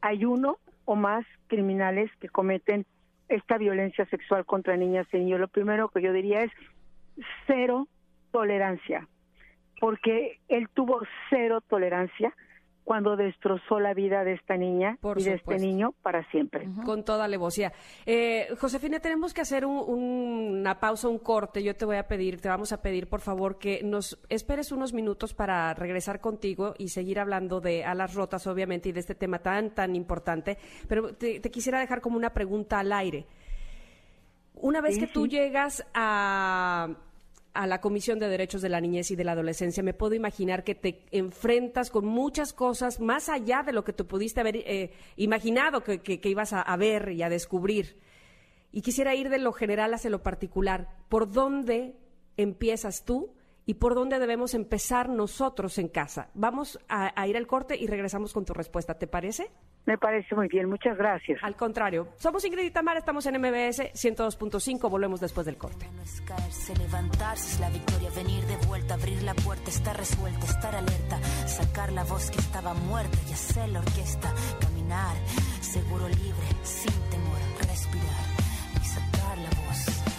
hay 0.00 0.24
uno 0.24 0.58
o 0.84 0.96
más 0.96 1.24
criminales 1.48 2.10
que 2.20 2.28
cometen 2.28 2.86
esta 3.28 3.58
violencia 3.58 4.06
sexual 4.06 4.44
contra 4.44 4.76
niñas 4.76 5.06
y 5.12 5.18
niños. 5.18 5.40
Lo 5.40 5.48
primero 5.48 5.88
que 5.88 6.02
yo 6.02 6.12
diría 6.12 6.42
es 6.42 6.52
cero 7.46 7.86
tolerancia, 8.32 9.08
porque 9.80 10.38
él 10.48 10.68
tuvo 10.72 11.00
cero 11.28 11.60
tolerancia 11.60 12.34
cuando 12.90 13.14
destrozó 13.14 13.78
la 13.78 13.94
vida 13.94 14.24
de 14.24 14.32
esta 14.32 14.56
niña 14.56 14.98
y 15.16 15.22
de 15.22 15.34
este 15.34 15.58
niño 15.60 15.94
para 16.02 16.28
siempre. 16.32 16.68
Con 16.84 17.04
toda 17.04 17.26
alevosía. 17.26 17.72
Eh, 18.04 18.48
Josefina, 18.58 18.98
tenemos 18.98 19.32
que 19.32 19.42
hacer 19.42 19.64
una 19.64 20.80
pausa, 20.80 21.06
un 21.06 21.20
corte. 21.20 21.62
Yo 21.62 21.76
te 21.76 21.84
voy 21.84 21.98
a 21.98 22.08
pedir, 22.08 22.40
te 22.40 22.48
vamos 22.48 22.72
a 22.72 22.82
pedir, 22.82 23.08
por 23.08 23.20
favor, 23.20 23.60
que 23.60 23.80
nos 23.84 24.18
esperes 24.28 24.72
unos 24.72 24.92
minutos 24.92 25.34
para 25.34 25.72
regresar 25.72 26.20
contigo 26.20 26.74
y 26.78 26.88
seguir 26.88 27.20
hablando 27.20 27.60
de 27.60 27.84
alas 27.84 28.12
rotas, 28.14 28.44
obviamente, 28.48 28.88
y 28.88 28.92
de 28.92 28.98
este 28.98 29.14
tema 29.14 29.38
tan, 29.38 29.70
tan 29.70 29.94
importante. 29.94 30.58
Pero 30.88 31.14
te, 31.14 31.40
quisiera 31.42 31.78
dejar 31.78 32.00
como 32.00 32.16
una 32.16 32.30
pregunta 32.30 32.80
al 32.80 32.92
aire. 32.92 33.24
Una 34.54 34.80
vez 34.80 34.98
que 34.98 35.06
tú 35.06 35.28
llegas 35.28 35.86
a 35.94 36.88
a 37.52 37.66
la 37.66 37.80
Comisión 37.80 38.18
de 38.18 38.28
Derechos 38.28 38.62
de 38.62 38.68
la 38.68 38.80
Niñez 38.80 39.10
y 39.10 39.16
de 39.16 39.24
la 39.24 39.32
Adolescencia, 39.32 39.82
me 39.82 39.94
puedo 39.94 40.14
imaginar 40.14 40.64
que 40.64 40.74
te 40.74 41.04
enfrentas 41.10 41.90
con 41.90 42.04
muchas 42.04 42.52
cosas 42.52 43.00
más 43.00 43.28
allá 43.28 43.62
de 43.64 43.72
lo 43.72 43.84
que 43.84 43.92
tú 43.92 44.06
pudiste 44.06 44.40
haber 44.40 44.56
eh, 44.56 44.92
imaginado 45.16 45.82
que, 45.82 46.00
que, 46.00 46.28
ibas 46.28 46.52
a, 46.52 46.62
a, 46.62 46.76
ver 46.76 47.10
y 47.10 47.22
a 47.22 47.28
descubrir. 47.28 47.98
Y 48.72 48.82
quisiera 48.82 49.14
ir 49.14 49.28
de 49.28 49.38
lo 49.38 49.52
general 49.52 49.92
hacia 49.94 50.10
lo 50.10 50.22
particular. 50.22 50.88
¿Por 51.08 51.32
dónde 51.32 51.96
empiezas 52.36 53.04
tú 53.04 53.34
y 53.70 53.74
por 53.74 53.94
dónde 53.94 54.18
debemos 54.18 54.54
empezar 54.54 55.08
nosotros 55.08 55.78
en 55.78 55.86
casa. 55.86 56.28
Vamos 56.34 56.80
a, 56.88 57.24
ir 57.28 57.36
al 57.36 57.46
corte 57.46 57.76
y 57.76 57.86
regresamos 57.86 58.32
con 58.32 58.44
tu 58.44 58.52
respuesta, 58.52 58.98
¿te 58.98 59.06
parece? 59.06 59.48
Me 59.86 59.96
parece 59.96 60.34
muy 60.34 60.48
bien, 60.48 60.68
muchas 60.68 60.98
gracias. 60.98 61.38
Al 61.40 61.54
contrario, 61.54 62.08
somos 62.16 62.44
Ingrid 62.44 62.64
y 62.64 62.70
Tamara, 62.72 62.98
estamos 62.98 63.26
en 63.26 63.36
MBS 63.40 63.92
102.5, 63.94 64.90
volvemos 64.90 65.20
después 65.20 65.46
del 65.46 65.56
corte. 65.56 65.86
No 65.94 66.02
es 66.02 66.20
caerse, 66.22 66.74
levantarse, 66.78 67.54
es 67.54 67.60
la 67.60 67.70
victoria, 67.70 68.10
venir 68.16 68.44
de 68.46 68.56
vuelta, 68.66 68.94
abrir 68.94 69.22
la 69.22 69.34
puerta, 69.34 69.70
estar 69.70 69.96
resuelta, 69.96 70.46
estar 70.46 70.74
alerta, 70.74 71.22
sacar 71.46 71.92
la 71.92 72.02
voz 72.02 72.28
que 72.32 72.40
estaba 72.40 72.74
muerta 72.74 73.18
y 73.28 73.32
hacer 73.32 73.68
la 73.68 73.78
orquesta, 73.78 74.34
caminar, 74.60 75.16
seguro 75.60 76.08
libre, 76.08 76.46
sin 76.64 77.00
temor, 77.08 77.38
respirar 77.68 78.26
y 78.82 78.84
sacar 78.84 79.38
la 79.38 79.50
voz. 79.64 80.09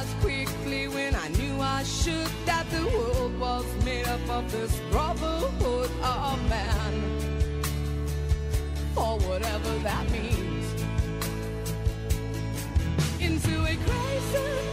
realized 0.00 0.20
quickly 0.20 0.88
when 0.88 1.14
I 1.14 1.28
knew 1.28 1.60
I 1.60 1.82
should 1.82 2.30
that 2.46 2.68
the 2.70 2.84
world 2.86 3.38
was 3.38 3.64
made 3.84 4.06
up 4.06 4.28
of 4.28 4.50
this 4.50 4.78
brotherhood 4.90 5.90
of 6.02 6.48
man, 6.48 6.94
or 8.96 9.18
whatever 9.18 9.78
that 9.82 10.10
means. 10.10 10.66
Into 13.20 13.64
a 13.64 13.76
crisis. 13.76 14.69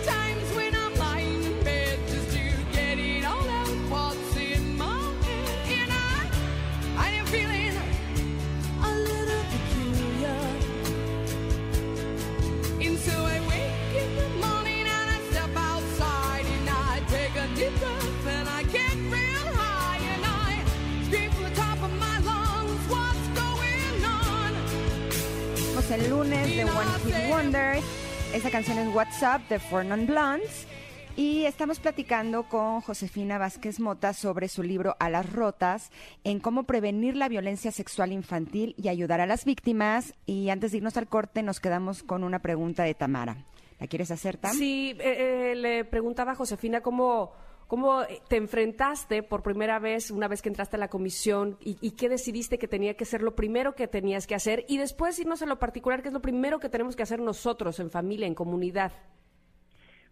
El 25.91 26.09
lunes 26.09 26.55
de 26.55 26.65
One 26.65 26.91
Hit 27.05 27.29
Wonder. 27.29 27.79
Esta 28.33 28.49
canción 28.49 28.77
es 28.77 28.93
WhatsApp 28.93 29.47
de 29.47 29.57
Four 29.57 29.85
Non 29.85 30.05
Blondes. 30.05 30.67
Y 31.15 31.45
estamos 31.45 31.79
platicando 31.79 32.43
con 32.43 32.81
Josefina 32.81 33.37
Vázquez 33.37 33.79
Mota 33.79 34.13
sobre 34.13 34.49
su 34.49 34.63
libro 34.63 34.97
A 34.99 35.09
las 35.09 35.31
Rotas, 35.31 35.91
en 36.25 36.39
cómo 36.39 36.63
prevenir 36.63 37.15
la 37.15 37.29
violencia 37.29 37.71
sexual 37.71 38.11
infantil 38.11 38.75
y 38.77 38.89
ayudar 38.89 39.21
a 39.21 39.25
las 39.25 39.45
víctimas. 39.45 40.13
Y 40.25 40.49
antes 40.49 40.71
de 40.71 40.77
irnos 40.77 40.97
al 40.97 41.07
corte, 41.07 41.41
nos 41.41 41.59
quedamos 41.59 42.03
con 42.03 42.23
una 42.23 42.39
pregunta 42.39 42.83
de 42.83 42.93
Tamara. 42.93 43.45
¿La 43.79 43.87
quieres 43.87 44.11
hacer, 44.11 44.37
Tam? 44.37 44.57
Sí, 44.57 44.95
eh, 44.99 45.51
eh, 45.51 45.55
le 45.55 45.85
preguntaba 45.85 46.33
a 46.33 46.35
Josefina 46.35 46.81
cómo 46.81 47.31
¿Cómo 47.67 48.03
te 48.29 48.37
enfrentaste 48.37 49.23
por 49.23 49.43
primera 49.43 49.77
vez 49.77 50.09
una 50.09 50.29
vez 50.29 50.41
que 50.41 50.47
entraste 50.47 50.77
a 50.77 50.79
la 50.79 50.87
comisión 50.87 51.57
y, 51.59 51.91
qué 51.91 52.07
decidiste 52.07 52.57
que 52.57 52.67
tenía 52.69 52.95
que 52.95 53.03
ser 53.03 53.21
lo 53.21 53.35
primero 53.35 53.75
que 53.75 53.89
tenías 53.89 54.25
que 54.25 54.35
hacer? 54.35 54.63
Y 54.69 54.77
después 54.77 55.19
irnos 55.19 55.41
a 55.41 55.45
lo 55.45 55.59
particular, 55.59 56.01
¿qué 56.01 56.07
es 56.07 56.13
lo 56.13 56.21
primero 56.21 56.59
que 56.59 56.69
tenemos 56.69 56.95
que 56.95 57.03
hacer 57.03 57.19
nosotros 57.19 57.81
en 57.81 57.89
familia, 57.89 58.25
en 58.25 58.35
comunidad? 58.35 58.93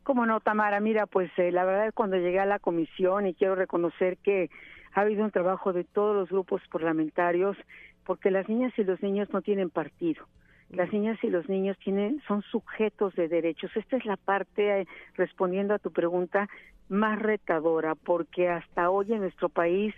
Cómo 0.04 0.26
no, 0.26 0.42
Tamara. 0.42 0.82
Mira, 0.82 1.06
pues 1.06 1.32
eh, 1.38 1.50
la 1.54 1.64
verdad 1.64 1.94
cuando 1.94 2.18
llegué 2.18 2.40
a 2.42 2.46
la 2.46 2.60
comisión 2.60 3.26
y 3.26 3.34
quiero 3.34 3.56
reconocer 3.56 4.18
que 4.18 4.50
ha 4.94 5.02
habido 5.02 5.24
un 5.24 5.32
trabajo 5.32 5.72
de 5.72 5.86
todos 5.86 6.14
los 6.14 6.30
grupos 6.30 6.62
parlamentarios 6.70 7.56
porque 8.04 8.32
las 8.32 8.50
niñas 8.50 8.74
y 8.78 8.84
los 8.84 9.02
niños 9.02 9.30
no 9.32 9.42
tienen 9.42 9.70
partido. 9.70 10.26
Las 10.70 10.92
niñas 10.92 11.18
y 11.24 11.30
los 11.30 11.48
niños 11.48 11.78
tienen, 11.84 12.22
son 12.28 12.42
sujetos 12.42 13.16
de 13.16 13.28
derechos. 13.28 13.72
Esta 13.76 13.98
es 13.98 14.06
la 14.06 14.18
parte, 14.18 14.82
eh, 14.82 14.88
respondiendo 15.16 15.74
a 15.74 15.80
tu 15.80 15.92
pregunta, 15.92 16.50
más 16.90 17.20
retadora, 17.20 17.96
porque 17.96 18.50
hasta 18.50 18.90
hoy 18.90 19.14
en 19.14 19.22
nuestro 19.22 19.50
país, 19.50 19.94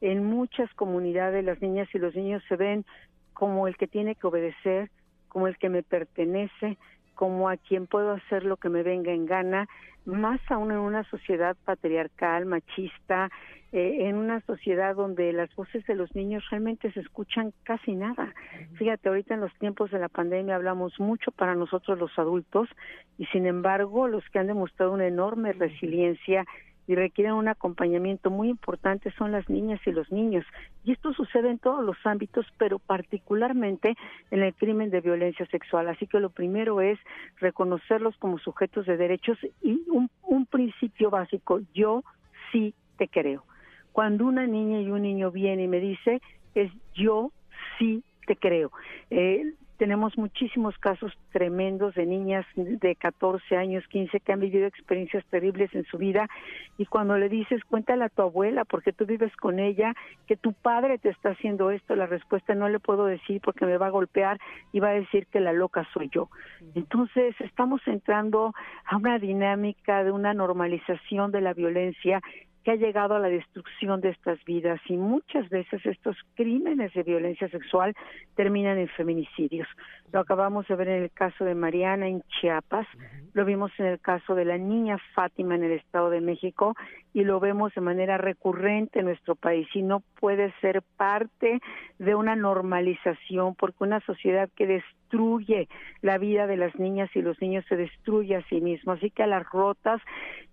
en 0.00 0.24
muchas 0.24 0.72
comunidades, 0.74 1.44
las 1.44 1.60
niñas 1.60 1.88
y 1.94 1.98
los 1.98 2.14
niños 2.14 2.42
se 2.48 2.56
ven 2.56 2.84
como 3.32 3.66
el 3.66 3.76
que 3.76 3.86
tiene 3.86 4.14
que 4.14 4.26
obedecer, 4.26 4.90
como 5.28 5.46
el 5.46 5.56
que 5.58 5.68
me 5.68 5.82
pertenece, 5.82 6.76
como 7.20 7.50
a 7.50 7.58
quien 7.58 7.86
puedo 7.86 8.12
hacer 8.12 8.44
lo 8.44 8.56
que 8.56 8.70
me 8.70 8.82
venga 8.82 9.12
en 9.12 9.26
gana, 9.26 9.68
más 10.06 10.40
aún 10.48 10.70
en 10.70 10.78
una 10.78 11.04
sociedad 11.10 11.54
patriarcal, 11.66 12.46
machista, 12.46 13.30
eh, 13.72 14.08
en 14.08 14.16
una 14.16 14.40
sociedad 14.46 14.96
donde 14.96 15.30
las 15.34 15.54
voces 15.54 15.84
de 15.84 15.96
los 15.96 16.14
niños 16.14 16.42
realmente 16.50 16.90
se 16.92 17.00
escuchan 17.00 17.52
casi 17.62 17.94
nada. 17.94 18.32
Fíjate, 18.78 19.10
ahorita 19.10 19.34
en 19.34 19.42
los 19.42 19.52
tiempos 19.58 19.90
de 19.90 19.98
la 19.98 20.08
pandemia 20.08 20.56
hablamos 20.56 20.98
mucho 20.98 21.30
para 21.30 21.54
nosotros 21.54 21.98
los 21.98 22.18
adultos 22.18 22.70
y 23.18 23.26
sin 23.26 23.44
embargo 23.44 24.08
los 24.08 24.24
que 24.30 24.38
han 24.38 24.46
demostrado 24.46 24.92
una 24.92 25.06
enorme 25.06 25.52
resiliencia 25.52 26.46
y 26.90 26.96
requieren 26.96 27.34
un 27.34 27.46
acompañamiento 27.46 28.30
muy 28.30 28.48
importante 28.48 29.12
son 29.12 29.30
las 29.30 29.48
niñas 29.48 29.80
y 29.86 29.92
los 29.92 30.10
niños. 30.10 30.44
Y 30.82 30.90
esto 30.90 31.12
sucede 31.12 31.48
en 31.48 31.60
todos 31.60 31.84
los 31.84 31.96
ámbitos, 32.04 32.44
pero 32.58 32.80
particularmente 32.80 33.94
en 34.32 34.42
el 34.42 34.52
crimen 34.54 34.90
de 34.90 35.00
violencia 35.00 35.46
sexual. 35.46 35.88
Así 35.88 36.08
que 36.08 36.18
lo 36.18 36.30
primero 36.30 36.80
es 36.80 36.98
reconocerlos 37.38 38.16
como 38.16 38.40
sujetos 38.40 38.86
de 38.86 38.96
derechos 38.96 39.38
y 39.62 39.84
un, 39.88 40.10
un 40.24 40.46
principio 40.46 41.10
básico, 41.10 41.60
yo 41.72 42.02
sí 42.50 42.74
te 42.98 43.06
creo. 43.06 43.44
Cuando 43.92 44.26
una 44.26 44.48
niña 44.48 44.80
y 44.80 44.90
un 44.90 45.02
niño 45.02 45.30
viene 45.30 45.62
y 45.62 45.68
me 45.68 45.78
dice, 45.78 46.20
es 46.56 46.72
yo 46.92 47.30
sí 47.78 48.02
te 48.26 48.34
creo. 48.34 48.72
Eh, 49.10 49.44
tenemos 49.80 50.18
muchísimos 50.18 50.76
casos 50.76 51.10
tremendos 51.32 51.94
de 51.94 52.04
niñas 52.04 52.44
de 52.54 52.94
14 52.96 53.56
años, 53.56 53.82
15 53.88 54.20
que 54.20 54.30
han 54.30 54.40
vivido 54.40 54.66
experiencias 54.66 55.24
terribles 55.30 55.74
en 55.74 55.86
su 55.86 55.96
vida 55.96 56.28
y 56.76 56.84
cuando 56.84 57.16
le 57.16 57.30
dices, 57.30 57.64
cuéntale 57.64 58.04
a 58.04 58.10
tu 58.10 58.20
abuela 58.20 58.66
porque 58.66 58.92
tú 58.92 59.06
vives 59.06 59.34
con 59.36 59.58
ella, 59.58 59.94
que 60.26 60.36
tu 60.36 60.52
padre 60.52 60.98
te 60.98 61.08
está 61.08 61.30
haciendo 61.30 61.70
esto, 61.70 61.96
la 61.96 62.04
respuesta 62.04 62.54
no 62.54 62.68
le 62.68 62.78
puedo 62.78 63.06
decir 63.06 63.40
porque 63.42 63.64
me 63.64 63.78
va 63.78 63.86
a 63.86 63.90
golpear 63.90 64.38
y 64.70 64.80
va 64.80 64.90
a 64.90 65.00
decir 65.00 65.26
que 65.28 65.40
la 65.40 65.54
loca 65.54 65.88
soy 65.94 66.10
yo. 66.12 66.28
Entonces 66.74 67.34
estamos 67.40 67.80
entrando 67.86 68.52
a 68.84 68.98
una 68.98 69.18
dinámica 69.18 70.04
de 70.04 70.10
una 70.10 70.34
normalización 70.34 71.32
de 71.32 71.40
la 71.40 71.54
violencia 71.54 72.20
que 72.64 72.72
ha 72.72 72.76
llegado 72.76 73.14
a 73.14 73.18
la 73.18 73.28
destrucción 73.28 74.00
de 74.00 74.10
estas 74.10 74.42
vidas 74.44 74.80
y 74.86 74.96
muchas 74.96 75.48
veces 75.48 75.84
estos 75.86 76.16
crímenes 76.34 76.92
de 76.92 77.02
violencia 77.02 77.48
sexual 77.48 77.94
terminan 78.36 78.78
en 78.78 78.88
feminicidios. 78.88 79.66
Lo 80.12 80.20
acabamos 80.20 80.66
de 80.68 80.76
ver 80.76 80.88
en 80.88 81.02
el 81.04 81.10
caso 81.10 81.44
de 81.44 81.54
Mariana 81.54 82.08
en 82.08 82.22
Chiapas, 82.40 82.86
lo 83.32 83.44
vimos 83.44 83.70
en 83.78 83.86
el 83.86 84.00
caso 84.00 84.34
de 84.34 84.44
la 84.44 84.58
niña 84.58 84.98
Fátima 85.14 85.54
en 85.54 85.64
el 85.64 85.72
Estado 85.72 86.10
de 86.10 86.20
México 86.20 86.74
y 87.12 87.24
lo 87.24 87.40
vemos 87.40 87.74
de 87.74 87.80
manera 87.80 88.18
recurrente 88.18 89.00
en 89.00 89.06
nuestro 89.06 89.34
país 89.34 89.68
y 89.74 89.82
no 89.82 90.00
puede 90.18 90.52
ser 90.60 90.82
parte 90.96 91.60
de 91.98 92.14
una 92.14 92.36
normalización 92.36 93.54
porque 93.54 93.84
una 93.84 94.00
sociedad 94.00 94.48
que 94.54 94.66
destruye 94.66 95.68
la 96.02 96.18
vida 96.18 96.46
de 96.46 96.56
las 96.56 96.74
niñas 96.78 97.10
y 97.14 97.22
los 97.22 97.40
niños 97.40 97.64
se 97.68 97.76
destruye 97.76 98.36
a 98.36 98.46
sí 98.48 98.60
mismo. 98.60 98.92
Así 98.92 99.10
que 99.10 99.22
a 99.24 99.26
las 99.26 99.48
rotas 99.50 100.00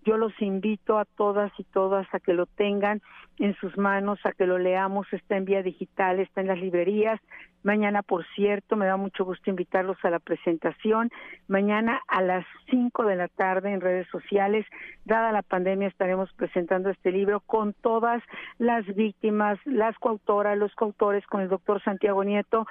yo 0.04 0.18
los 0.18 0.34
invito 0.42 0.98
a 0.98 1.06
todas 1.06 1.52
y 1.60 1.64
todas 1.64 2.08
a 2.14 2.20
que 2.20 2.34
lo 2.34 2.46
tengan 2.46 3.02
en 3.40 3.56
sus 3.56 3.78
manos, 3.78 4.20
a 4.24 4.32
que 4.32 4.48
lo 4.48 4.58
leamos, 4.58 5.06
está 5.12 5.38
en 5.38 5.46
vía 5.46 5.62
digital, 5.62 6.20
está 6.20 6.42
en 6.42 6.48
las 6.48 6.60
librerías. 6.60 7.20
Mañana, 7.64 8.02
por 8.02 8.26
cierto, 8.36 8.76
me 8.76 8.86
da 8.86 8.98
mucho 8.98 9.26
gusto 9.26 9.50
invitarlos 9.50 9.98
a 10.04 10.10
la 10.10 10.20
presentación. 10.20 11.12
Mañana 11.48 12.02
a 12.08 12.22
las 12.22 12.46
5 12.70 13.04
de 13.06 13.16
la 13.16 13.28
tarde 13.28 13.72
en 13.72 13.82
redes 13.82 14.08
sociales, 14.10 14.66
dada 15.06 15.32
la 15.32 15.42
pandemia, 15.42 15.88
estaremos 15.88 16.32
presentando 16.34 16.90
este 16.90 17.12
libro 17.12 17.42
con 17.42 17.74
todas 17.74 18.24
las 18.58 18.86
víctimas, 18.96 19.60
las 19.66 19.98
coautoras, 20.00 20.58
los 20.58 20.74
coautores, 20.76 21.26
con 21.28 21.42
el 21.42 21.50
doctor 21.50 21.82
Santiago 21.84 22.24
Nieto. 22.24 22.66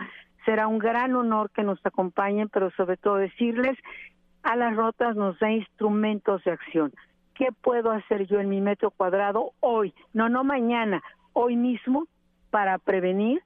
Será 0.44 0.66
un 0.66 0.78
gran 0.78 1.14
honor 1.14 1.50
que 1.50 1.62
nos 1.62 1.84
acompañen, 1.84 2.48
pero 2.48 2.70
sobre 2.72 2.96
todo 2.96 3.16
decirles, 3.16 3.76
a 4.42 4.56
las 4.56 4.76
rotas 4.76 5.16
nos 5.16 5.38
da 5.40 5.50
instrumentos 5.50 6.42
de 6.44 6.52
acción 6.52 6.92
¿qué 7.36 7.48
puedo 7.62 7.90
hacer 7.92 8.26
yo 8.26 8.40
en 8.40 8.48
mi 8.48 8.60
metro 8.60 8.90
cuadrado 8.90 9.52
hoy? 9.60 9.94
No, 10.12 10.28
no 10.28 10.44
mañana, 10.44 11.02
hoy 11.32 11.56
mismo 11.56 12.06
para 12.50 12.78
prevenir, 12.78 13.42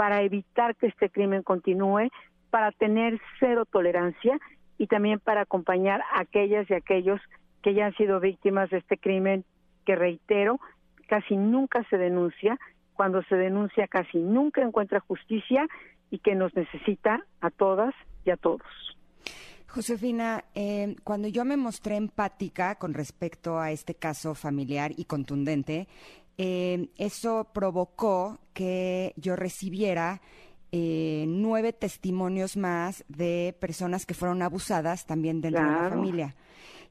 para 0.00 0.22
evitar 0.22 0.76
que 0.76 0.86
este 0.86 1.10
crimen 1.10 1.42
continúe, 1.42 2.08
para 2.48 2.72
tener 2.72 3.20
cero 3.38 3.66
tolerancia 3.70 4.38
y 4.78 4.86
también 4.86 5.20
para 5.20 5.42
acompañar 5.42 6.00
a 6.14 6.22
aquellas 6.22 6.70
y 6.70 6.72
aquellos 6.72 7.20
que 7.62 7.74
ya 7.74 7.84
han 7.84 7.94
sido 7.96 8.18
víctimas 8.18 8.70
de 8.70 8.78
este 8.78 8.96
crimen 8.96 9.44
que 9.84 9.96
reitero, 9.96 10.58
casi 11.06 11.36
nunca 11.36 11.84
se 11.90 11.98
denuncia, 11.98 12.58
cuando 12.94 13.22
se 13.24 13.36
denuncia 13.36 13.86
casi 13.88 14.16
nunca 14.16 14.62
encuentra 14.62 15.00
justicia 15.00 15.66
y 16.10 16.20
que 16.20 16.34
nos 16.34 16.56
necesita 16.56 17.26
a 17.42 17.50
todas 17.50 17.94
y 18.24 18.30
a 18.30 18.38
todos. 18.38 18.62
Josefina, 19.70 20.44
eh, 20.56 20.96
cuando 21.04 21.28
yo 21.28 21.44
me 21.44 21.56
mostré 21.56 21.94
empática 21.94 22.74
con 22.74 22.92
respecto 22.92 23.60
a 23.60 23.70
este 23.70 23.94
caso 23.94 24.34
familiar 24.34 24.92
y 24.96 25.04
contundente, 25.04 25.86
eh, 26.42 26.88
eso 26.96 27.48
provocó 27.52 28.38
que 28.54 29.12
yo 29.16 29.36
recibiera 29.36 30.22
eh, 30.72 31.26
nueve 31.28 31.74
testimonios 31.74 32.56
más 32.56 33.04
de 33.08 33.54
personas 33.60 34.06
que 34.06 34.14
fueron 34.14 34.40
abusadas 34.40 35.04
también 35.04 35.42
dentro 35.42 35.62
de 35.62 35.70
la 35.70 35.90
familia. 35.90 36.36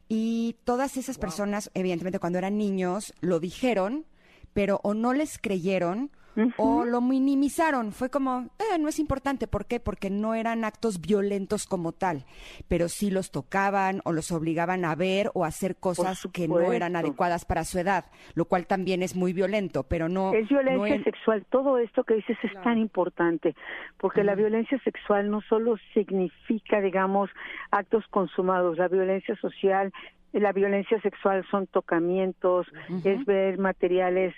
Y 0.07 0.57
todas 0.65 0.97
esas 0.97 1.17
personas, 1.17 1.71
evidentemente, 1.73 2.19
cuando 2.19 2.37
eran 2.37 2.59
niños, 2.59 3.11
lo 3.21 3.39
dijeron, 3.39 4.05
pero 4.53 4.81
o 4.83 4.93
no 4.93 5.13
les 5.13 5.39
creyeron 5.39 6.11
o 6.57 6.85
lo 6.85 7.01
minimizaron. 7.01 7.91
Fue 7.91 8.09
como, 8.09 8.49
eh, 8.59 8.77
no 8.79 8.87
es 8.87 8.99
importante. 8.99 9.47
¿Por 9.47 9.65
qué? 9.65 9.79
Porque 9.79 10.09
no 10.09 10.35
eran 10.35 10.63
actos 10.63 11.01
violentos 11.01 11.65
como 11.65 11.91
tal, 11.91 12.25
pero 12.67 12.89
sí 12.89 13.11
los 13.11 13.31
tocaban 13.31 14.01
o 14.05 14.11
los 14.11 14.31
obligaban 14.31 14.85
a 14.85 14.95
ver 14.95 15.31
o 15.33 15.45
a 15.45 15.47
hacer 15.47 15.75
cosas 15.75 16.27
que 16.33 16.47
no 16.47 16.71
eran 16.71 16.95
adecuadas 16.95 17.45
para 17.45 17.63
su 17.63 17.79
edad, 17.79 18.05
lo 18.35 18.45
cual 18.45 18.67
también 18.67 19.03
es 19.03 19.15
muy 19.15 19.33
violento, 19.33 19.83
pero 19.83 20.09
no... 20.09 20.33
Es 20.33 20.47
violencia 20.49 21.03
sexual. 21.03 21.45
Todo 21.49 21.77
esto 21.77 22.03
que 22.03 22.15
dices 22.15 22.37
es 22.43 22.53
tan 22.61 22.77
importante, 22.77 23.55
porque 23.97 24.23
la 24.23 24.35
violencia 24.35 24.79
sexual 24.83 25.29
no 25.29 25.41
solo 25.41 25.75
significa, 25.93 26.81
digamos, 26.81 27.29
actos 27.71 28.05
consumados, 28.09 28.77
la 28.77 28.87
violencia 28.87 29.35
social 29.37 29.91
la 30.31 30.53
violencia 30.53 31.01
sexual 31.01 31.43
son 31.49 31.67
tocamientos, 31.67 32.67
es 33.03 33.25
ver 33.25 33.57
materiales 33.57 34.35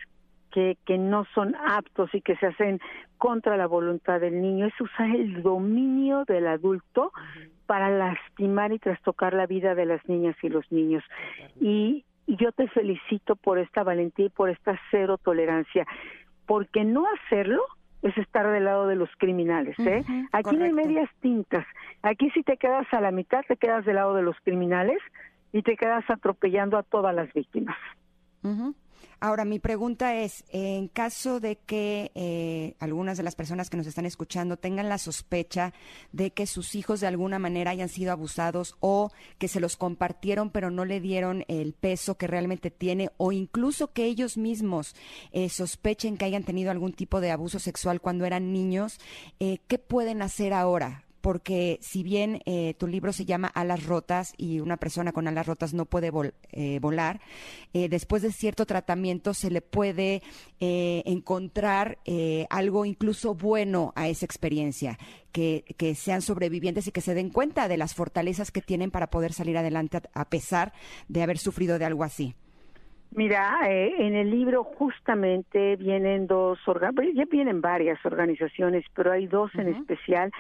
que, 0.52 0.78
que 0.86 0.98
no 0.98 1.26
son 1.34 1.56
aptos 1.56 2.14
y 2.14 2.22
que 2.22 2.36
se 2.38 2.48
hacen 2.48 2.80
contra 3.18 3.58
la 3.58 3.68
voluntad 3.68 4.20
del 4.20 4.42
niño, 4.42 4.66
es 4.66 4.82
usar 4.82 5.10
el 5.10 5.44
dominio 5.44 6.26
del 6.26 6.48
adulto 6.48 7.12
para 7.68 7.90
lastimar 7.90 8.74
y 8.74 8.80
trastocar 8.80 9.34
la 9.34 9.46
vida 9.46 9.76
de 9.76 9.86
las 9.86 10.04
niñas 10.10 10.36
y 10.42 10.50
los 10.50 10.70
niños. 10.72 11.04
Y, 11.60 12.04
yo 12.28 12.52
te 12.52 12.68
felicito 12.70 13.36
por 13.36 13.60
esta 13.60 13.84
valentía 13.84 14.28
y 14.28 14.30
por 14.30 14.50
esta 14.50 14.80
cero 14.90 15.18
tolerancia, 15.18 15.86
porque 16.46 16.86
no 16.86 17.06
hacerlo 17.08 17.62
es 18.04 18.18
estar 18.18 18.50
del 18.52 18.66
lado 18.66 18.88
de 18.88 18.96
los 18.96 19.10
criminales. 19.18 19.78
¿eh? 19.80 20.04
Aquí 20.32 20.56
no 20.56 20.66
hay 20.66 20.72
medias 20.72 21.10
tintas. 21.20 21.66
Aquí 22.02 22.30
si 22.32 22.44
te 22.44 22.58
quedas 22.58 22.88
a 22.94 23.02
la 23.02 23.12
mitad, 23.12 23.42
te 23.48 23.58
quedas 23.58 23.86
del 23.86 23.96
lado 23.96 24.16
de 24.16 24.22
los 24.22 24.36
criminales 24.44 25.00
y 25.52 25.62
te 25.62 25.76
quedas 25.76 26.04
atropellando 26.10 26.78
a 26.78 26.84
todas 26.84 27.14
las 27.14 27.32
víctimas. 27.34 27.78
Ahora, 29.24 29.46
mi 29.46 29.60
pregunta 29.60 30.16
es, 30.16 30.44
en 30.50 30.88
caso 30.88 31.40
de 31.40 31.56
que 31.56 32.12
eh, 32.16 32.76
algunas 32.80 33.18
de 33.18 33.24
las 33.24 33.36
personas 33.36 33.70
que 33.70 33.78
nos 33.78 33.86
están 33.86 34.08
escuchando 34.08 34.58
tengan 34.58 34.90
la 34.90 34.98
sospecha 34.98 35.76
de 36.12 36.32
que 36.32 36.48
sus 36.48 36.74
hijos 36.74 37.02
de 37.02 37.06
alguna 37.06 37.38
manera 37.38 37.70
hayan 37.70 37.88
sido 37.88 38.12
abusados 38.12 38.76
o 38.80 39.12
que 39.38 39.48
se 39.48 39.60
los 39.60 39.78
compartieron 39.78 40.50
pero 40.50 40.72
no 40.72 40.86
le 40.86 41.00
dieron 41.00 41.46
el 41.50 41.74
peso 41.74 42.18
que 42.18 42.26
realmente 42.26 42.72
tiene 42.72 43.12
o 43.18 43.32
incluso 43.32 43.94
que 43.94 44.06
ellos 44.06 44.38
mismos 44.38 44.96
eh, 45.32 45.50
sospechen 45.50 46.18
que 46.18 46.26
hayan 46.26 46.44
tenido 46.44 46.72
algún 46.72 46.94
tipo 46.94 47.22
de 47.22 47.30
abuso 47.30 47.60
sexual 47.60 48.02
cuando 48.02 48.26
eran 48.26 48.52
niños, 48.52 48.98
eh, 49.40 49.60
¿qué 49.68 49.78
pueden 49.78 50.24
hacer 50.24 50.52
ahora? 50.52 51.06
Porque 51.22 51.78
si 51.82 52.04
bien 52.04 52.42
eh, 52.46 52.74
tu 52.78 52.88
libro 52.88 53.14
se 53.14 53.26
llama 53.26 53.48
Alas 53.48 53.86
Rotas 53.86 54.34
y 54.38 54.60
una 54.60 54.78
persona 54.78 55.12
con 55.12 55.28
alas 55.28 55.48
rotas 55.48 55.74
no 55.74 55.86
puede 55.86 56.12
eh, 56.52 56.80
volar, 56.80 57.22
eh, 57.74 57.88
después 57.90 58.22
de 58.22 58.32
cierto 58.32 58.66
tratamiento 58.66 59.34
se 59.34 59.52
le 59.52 59.62
puede 59.62 60.22
encontrar 60.60 61.98
algo 62.50 62.86
incluso 62.86 63.34
bueno 63.34 63.94
a 63.96 64.08
esa 64.08 64.26
experiencia, 64.26 65.00
que, 65.32 65.64
que, 65.78 65.96
sean 65.96 66.22
sobrevivientes 66.22 66.88
y 66.88 66.92
que 66.92 67.02
se 67.02 67.16
den 67.16 67.30
cuenta 67.30 67.68
de 67.68 67.78
las 67.78 67.96
fortalezas 67.96 68.52
que 68.52 68.62
tienen 68.62 68.92
para 68.92 69.08
poder 69.08 69.34
salir 69.34 69.58
adelante 69.58 70.02
a 70.14 70.26
pesar 70.26 70.74
de 71.08 71.24
haber 71.24 71.40
sufrido 71.40 71.80
de 71.80 71.86
algo 71.86 72.04
así. 72.04 72.36
Mira, 73.14 73.60
eh, 73.70 73.94
en 73.98 74.16
el 74.16 74.32
libro 74.32 74.64
justamente 74.64 75.76
vienen 75.76 76.28
dos, 76.28 76.58
ya 77.14 77.26
vienen 77.30 77.60
varias 77.60 78.04
organizaciones, 78.06 78.86
pero 78.96 79.12
hay 79.12 79.28
dos 79.28 79.54
en 79.56 79.68
especial. 79.68 80.32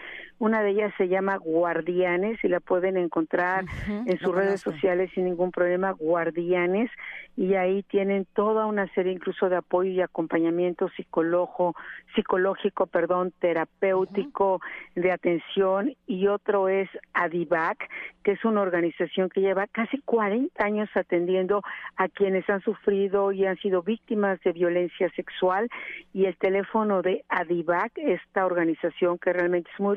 Una 0.41 0.63
de 0.63 0.71
ellas 0.71 0.91
se 0.97 1.07
llama 1.07 1.37
Guardianes 1.37 2.43
y 2.43 2.47
la 2.47 2.59
pueden 2.59 2.97
encontrar 2.97 3.63
en 3.87 4.17
sus 4.17 4.33
redes 4.33 4.59
sociales 4.59 5.11
sin 5.13 5.25
ningún 5.25 5.51
problema, 5.51 5.91
Guardianes, 5.91 6.89
y 7.37 7.53
ahí 7.53 7.83
tienen 7.83 8.25
toda 8.33 8.65
una 8.65 8.91
serie 8.95 9.13
incluso 9.13 9.49
de 9.49 9.57
apoyo 9.57 9.91
y 9.91 10.01
acompañamiento 10.01 10.89
psicólogo, 10.97 11.75
psicológico, 12.15 12.87
perdón, 12.87 13.33
terapéutico, 13.37 14.61
de 14.95 15.11
atención, 15.11 15.95
y 16.07 16.25
otro 16.25 16.69
es 16.69 16.89
Adivac, 17.13 17.87
que 18.23 18.31
es 18.31 18.43
una 18.43 18.61
organización 18.61 19.29
que 19.29 19.41
lleva 19.41 19.67
casi 19.67 19.99
40 19.99 20.63
años 20.63 20.89
atendiendo 20.95 21.61
a 21.97 22.07
quienes 22.07 22.49
han 22.49 22.61
sufrido 22.61 23.31
y 23.31 23.45
han 23.45 23.57
sido 23.57 23.83
víctimas 23.83 24.39
de 24.41 24.53
violencia 24.53 25.09
sexual. 25.15 25.69
Y 26.13 26.25
el 26.25 26.35
teléfono 26.37 27.01
de 27.01 27.23
Adivac, 27.29 27.91
esta 27.97 28.45
organización 28.45 29.19
que 29.19 29.33
realmente 29.33 29.69
es 29.71 29.79
muy 29.79 29.95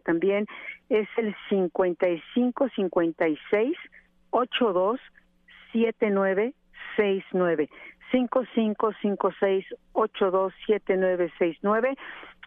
también, 0.00 0.46
es 0.88 1.08
el 1.16 1.34
55 1.48 2.68
56 2.74 3.76
82 4.30 5.00
79 5.72 6.54
69 6.96 7.68
5556 8.12 9.64
827969 9.92 11.96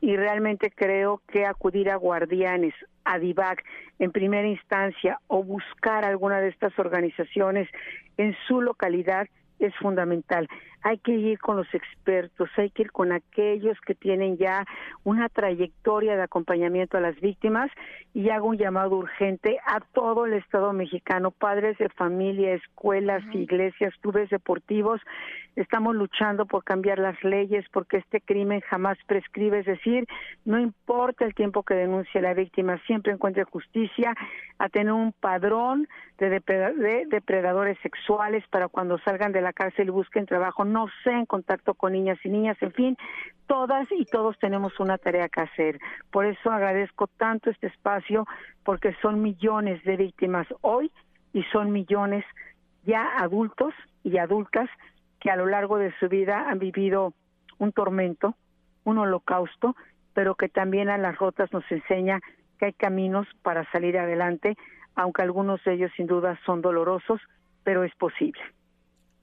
y 0.01 0.15
realmente 0.15 0.71
creo 0.71 1.21
que 1.27 1.45
acudir 1.45 1.89
a 1.89 1.95
guardianes, 1.95 2.75
a 3.03 3.17
DIVAC 3.17 3.63
en 3.99 4.11
primera 4.11 4.47
instancia 4.47 5.19
o 5.27 5.43
buscar 5.43 6.05
alguna 6.05 6.41
de 6.41 6.49
estas 6.49 6.77
organizaciones 6.77 7.67
en 8.17 8.35
su 8.47 8.61
localidad 8.61 9.27
es 9.59 9.73
fundamental. 9.77 10.47
Hay 10.85 10.99
que 10.99 11.13
ir 11.13 11.39
con 11.39 11.57
los 11.57 11.73
expertos, 11.73 12.47
hay 12.57 12.69
que 12.69 12.83
ir 12.83 12.91
con 12.91 13.11
aquellos 13.11 13.75
que 13.81 13.95
tienen 13.95 14.37
ya 14.37 14.63
una 15.03 15.29
trayectoria 15.29 16.15
de 16.15 16.21
acompañamiento 16.21 16.95
a 16.95 17.01
las 17.01 17.19
víctimas 17.19 17.71
y 18.13 18.29
hago 18.29 18.49
un 18.49 18.59
llamado 18.59 18.95
urgente 18.95 19.57
a 19.65 19.79
todo 19.79 20.27
el 20.27 20.33
Estado 20.33 20.73
mexicano, 20.73 21.31
padres 21.31 21.75
de 21.79 21.89
familia, 21.89 22.53
escuelas, 22.53 23.23
iglesias, 23.33 23.95
clubes 23.99 24.29
deportivos. 24.29 25.01
Estamos 25.55 25.95
luchando 25.95 26.45
por 26.45 26.63
cambiar 26.63 26.99
las 26.99 27.21
leyes 27.23 27.65
porque 27.73 27.97
este 27.97 28.21
crimen 28.21 28.61
jamás 28.61 28.99
prescribe, 29.07 29.61
es 29.61 29.65
decir, 29.65 30.05
no 30.43 30.59
importa 30.59 31.25
el 31.25 31.33
tiempo 31.33 31.63
que 31.63 31.73
denuncie 31.73 32.21
la 32.21 32.35
víctima, 32.35 32.79
siempre 32.85 33.11
encuentre 33.11 33.43
justicia, 33.45 34.13
a 34.59 34.69
tener 34.69 34.93
un 34.93 35.13
padrón 35.13 35.87
de, 36.17 36.29
depredadores 37.09 37.77
sexuales 37.81 38.43
para 38.49 38.67
cuando 38.67 38.97
salgan 38.99 39.31
de 39.31 39.41
la 39.41 39.53
cárcel 39.53 39.87
y 39.87 39.91
busquen 39.91 40.25
trabajo, 40.25 40.63
no 40.75 40.87
sea 41.05 41.17
en 41.17 41.25
contacto 41.25 41.73
con 41.73 41.93
niñas 41.93 42.19
y 42.25 42.29
niñas, 42.29 42.57
en 42.59 42.73
fin, 42.73 42.97
todas 43.47 43.87
y 43.93 44.03
todos 44.03 44.37
tenemos 44.39 44.77
una 44.81 44.97
tarea 44.97 45.29
que 45.29 45.39
hacer. 45.39 45.79
Por 46.11 46.25
eso 46.25 46.51
agradezco 46.51 47.07
tanto 47.07 47.49
este 47.49 47.67
espacio, 47.67 48.27
porque 48.65 48.93
son 49.01 49.21
millones 49.21 49.81
de 49.85 49.95
víctimas 49.95 50.47
hoy 50.59 50.91
y 51.31 51.43
son 51.43 51.71
millones 51.71 52.25
ya 52.83 53.03
adultos 53.17 53.73
y 54.03 54.17
adultas 54.17 54.69
que 55.21 55.31
a 55.31 55.37
lo 55.37 55.45
largo 55.45 55.77
de 55.77 55.93
su 55.97 56.09
vida 56.09 56.49
han 56.49 56.59
vivido 56.59 57.13
un 57.57 57.71
tormento, 57.71 58.35
un 58.83 58.97
holocausto, 58.97 59.77
pero 60.13 60.35
que 60.35 60.49
también 60.49 60.89
a 60.89 60.97
las 60.97 61.17
rotas 61.17 61.53
nos 61.53 61.63
enseña 61.71 62.19
que 62.59 62.65
hay 62.65 62.73
caminos 62.73 63.27
para 63.43 63.63
salir 63.71 63.97
adelante, 63.97 64.57
aunque 64.93 65.21
algunos 65.21 65.63
de 65.63 65.75
ellos 65.75 65.91
sin 65.95 66.05
duda 66.05 66.37
son 66.45 66.61
dolorosos, 66.61 67.21
pero 67.63 67.85
es 67.85 67.95
posible. 67.95 68.41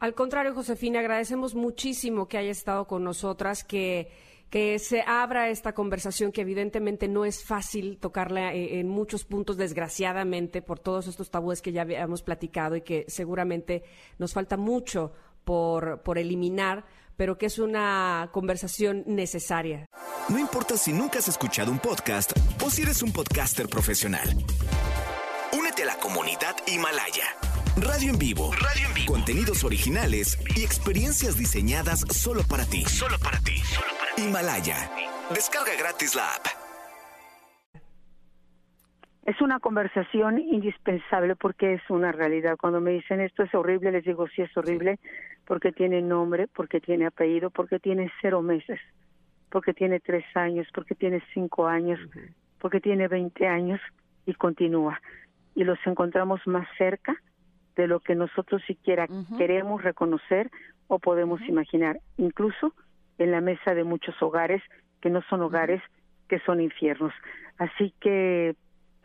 Al 0.02 0.14
contrario, 0.14 0.52
Josefina, 0.52 0.98
agradecemos 0.98 1.54
muchísimo 1.54 2.26
que 2.26 2.36
haya 2.36 2.50
estado 2.50 2.88
con 2.88 3.04
nosotras, 3.04 3.62
que, 3.62 4.10
que 4.50 4.80
se 4.80 5.04
abra 5.06 5.48
esta 5.48 5.74
conversación 5.74 6.32
que 6.32 6.40
evidentemente 6.40 7.06
no 7.06 7.24
es 7.24 7.44
fácil 7.44 7.98
tocarla 7.98 8.52
eh, 8.52 8.80
en 8.80 8.88
muchos 8.88 9.24
puntos, 9.24 9.56
desgraciadamente, 9.56 10.60
por 10.60 10.80
todos 10.80 11.06
estos 11.06 11.30
tabúes 11.30 11.62
que 11.62 11.70
ya 11.70 11.82
habíamos 11.82 12.20
platicado 12.20 12.74
y 12.74 12.80
que 12.80 13.04
seguramente 13.06 13.84
nos 14.18 14.32
falta 14.32 14.56
mucho 14.56 15.12
por, 15.44 16.02
por 16.02 16.18
eliminar, 16.18 16.84
pero 17.16 17.38
que 17.38 17.46
es 17.46 17.60
una 17.60 18.28
conversación 18.32 19.04
necesaria. 19.06 19.86
No 20.28 20.36
importa 20.36 20.76
si 20.76 20.92
nunca 20.92 21.20
has 21.20 21.28
escuchado 21.28 21.70
un 21.70 21.78
podcast 21.78 22.32
o 22.60 22.70
si 22.70 22.82
eres 22.82 23.04
un 23.04 23.12
podcaster 23.12 23.68
profesional. 23.68 24.28
Únete 25.56 25.84
a 25.84 25.86
la 25.86 25.96
comunidad 26.00 26.56
Himalaya. 26.66 27.51
Radio 27.82 28.10
en 28.10 28.18
vivo. 28.18 28.52
Radio 28.52 28.86
en 28.86 28.94
vivo. 28.94 29.12
Contenidos 29.12 29.64
originales 29.64 30.38
y 30.56 30.62
experiencias 30.62 31.36
diseñadas 31.36 32.00
solo 32.14 32.42
para 32.48 32.64
ti. 32.64 32.84
Solo 32.84 33.16
para 33.18 33.38
ti. 33.40 33.58
Solo 33.58 33.90
para 33.98 34.14
ti. 34.14 34.22
Himalaya. 34.22 34.76
Descarga 35.34 35.72
gratis 35.76 36.14
la 36.14 36.22
app. 36.30 36.46
Es 39.26 39.40
una 39.40 39.58
conversación 39.58 40.38
indispensable 40.38 41.34
porque 41.34 41.74
es 41.74 41.82
una 41.90 42.12
realidad. 42.12 42.56
Cuando 42.56 42.80
me 42.80 42.92
dicen 42.92 43.20
esto 43.20 43.42
es 43.42 43.52
horrible, 43.52 43.90
les 43.90 44.04
digo 44.04 44.28
sí 44.28 44.42
es 44.42 44.56
horrible 44.56 45.00
porque 45.44 45.72
tiene 45.72 46.02
nombre, 46.02 46.46
porque 46.46 46.80
tiene 46.80 47.06
apellido, 47.06 47.50
porque 47.50 47.80
tiene 47.80 48.12
cero 48.20 48.42
meses, 48.42 48.78
porque 49.50 49.74
tiene 49.74 49.98
tres 49.98 50.24
años, 50.36 50.68
porque 50.72 50.94
tiene 50.94 51.20
cinco 51.34 51.66
años, 51.66 51.98
porque 52.60 52.80
tiene 52.80 53.08
veinte 53.08 53.48
años 53.48 53.80
y 54.24 54.34
continúa. 54.34 55.00
Y 55.56 55.64
los 55.64 55.78
encontramos 55.84 56.40
más 56.46 56.68
cerca 56.78 57.16
de 57.76 57.86
lo 57.86 58.00
que 58.00 58.14
nosotros 58.14 58.62
siquiera 58.66 59.06
queremos 59.38 59.82
reconocer 59.82 60.50
o 60.88 60.98
podemos 60.98 61.40
imaginar, 61.48 62.00
incluso 62.16 62.74
en 63.18 63.30
la 63.30 63.40
mesa 63.40 63.74
de 63.74 63.84
muchos 63.84 64.14
hogares 64.22 64.62
que 65.00 65.10
no 65.10 65.22
son 65.28 65.42
hogares, 65.42 65.82
que 66.28 66.38
son 66.40 66.60
infiernos. 66.60 67.12
Así 67.58 67.94
que 68.00 68.54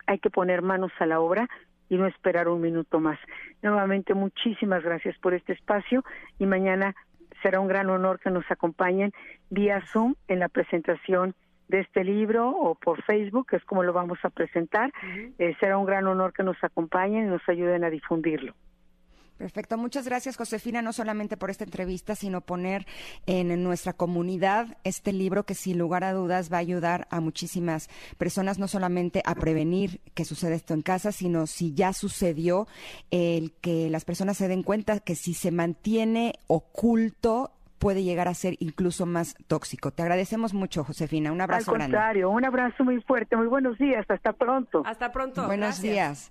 hay 0.06 0.18
que 0.18 0.30
poner 0.30 0.62
manos 0.62 0.92
a 0.98 1.06
la 1.06 1.20
obra 1.20 1.48
y 1.88 1.96
no 1.96 2.06
esperar 2.06 2.48
un 2.48 2.60
minuto 2.60 3.00
más. 3.00 3.18
Nuevamente, 3.62 4.14
muchísimas 4.14 4.82
gracias 4.82 5.16
por 5.18 5.34
este 5.34 5.52
espacio 5.52 6.04
y 6.38 6.46
mañana 6.46 6.94
será 7.42 7.60
un 7.60 7.68
gran 7.68 7.88
honor 7.90 8.18
que 8.20 8.30
nos 8.30 8.44
acompañen 8.50 9.12
vía 9.50 9.82
Zoom 9.92 10.14
en 10.28 10.40
la 10.40 10.48
presentación 10.48 11.34
de 11.68 11.80
este 11.80 12.04
libro 12.04 12.50
o 12.50 12.74
por 12.74 13.02
Facebook, 13.02 13.48
que 13.48 13.56
es 13.56 13.64
como 13.64 13.82
lo 13.82 13.92
vamos 13.92 14.18
a 14.22 14.30
presentar. 14.30 14.92
Eh, 15.38 15.54
será 15.60 15.78
un 15.78 15.86
gran 15.86 16.06
honor 16.06 16.32
que 16.32 16.42
nos 16.42 16.56
acompañen 16.62 17.26
y 17.26 17.28
nos 17.28 17.46
ayuden 17.48 17.84
a 17.84 17.90
difundirlo. 17.90 18.54
Perfecto, 19.38 19.78
muchas 19.78 20.04
gracias 20.04 20.36
Josefina, 20.36 20.82
no 20.82 20.92
solamente 20.92 21.36
por 21.36 21.48
esta 21.48 21.62
entrevista, 21.62 22.16
sino 22.16 22.40
poner 22.40 22.86
en 23.26 23.62
nuestra 23.62 23.92
comunidad 23.92 24.76
este 24.82 25.12
libro 25.12 25.46
que 25.46 25.54
sin 25.54 25.78
lugar 25.78 26.02
a 26.02 26.12
dudas 26.12 26.52
va 26.52 26.56
a 26.56 26.60
ayudar 26.60 27.06
a 27.10 27.20
muchísimas 27.20 27.88
personas, 28.18 28.58
no 28.58 28.66
solamente 28.66 29.22
a 29.24 29.36
prevenir 29.36 30.00
que 30.14 30.24
suceda 30.24 30.56
esto 30.56 30.74
en 30.74 30.82
casa, 30.82 31.12
sino 31.12 31.46
si 31.46 31.72
ya 31.72 31.92
sucedió, 31.92 32.66
el 33.12 33.52
que 33.60 33.88
las 33.90 34.04
personas 34.04 34.36
se 34.36 34.48
den 34.48 34.64
cuenta 34.64 34.98
que 34.98 35.14
si 35.14 35.34
se 35.34 35.52
mantiene 35.52 36.32
oculto 36.48 37.52
puede 37.78 38.02
llegar 38.02 38.28
a 38.28 38.34
ser 38.34 38.56
incluso 38.60 39.06
más 39.06 39.34
tóxico. 39.46 39.90
Te 39.90 40.02
agradecemos 40.02 40.54
mucho, 40.54 40.84
Josefina. 40.84 41.32
Un 41.32 41.40
abrazo 41.40 41.72
Al 41.72 41.78
contrario, 41.78 42.30
un 42.30 42.44
abrazo 42.44 42.84
muy 42.84 43.00
fuerte. 43.02 43.36
Muy 43.36 43.46
buenos 43.46 43.78
días. 43.78 44.04
Hasta 44.08 44.32
pronto. 44.32 44.82
Hasta 44.84 45.12
pronto. 45.12 45.46
Buenos 45.46 45.80
días. 45.80 46.30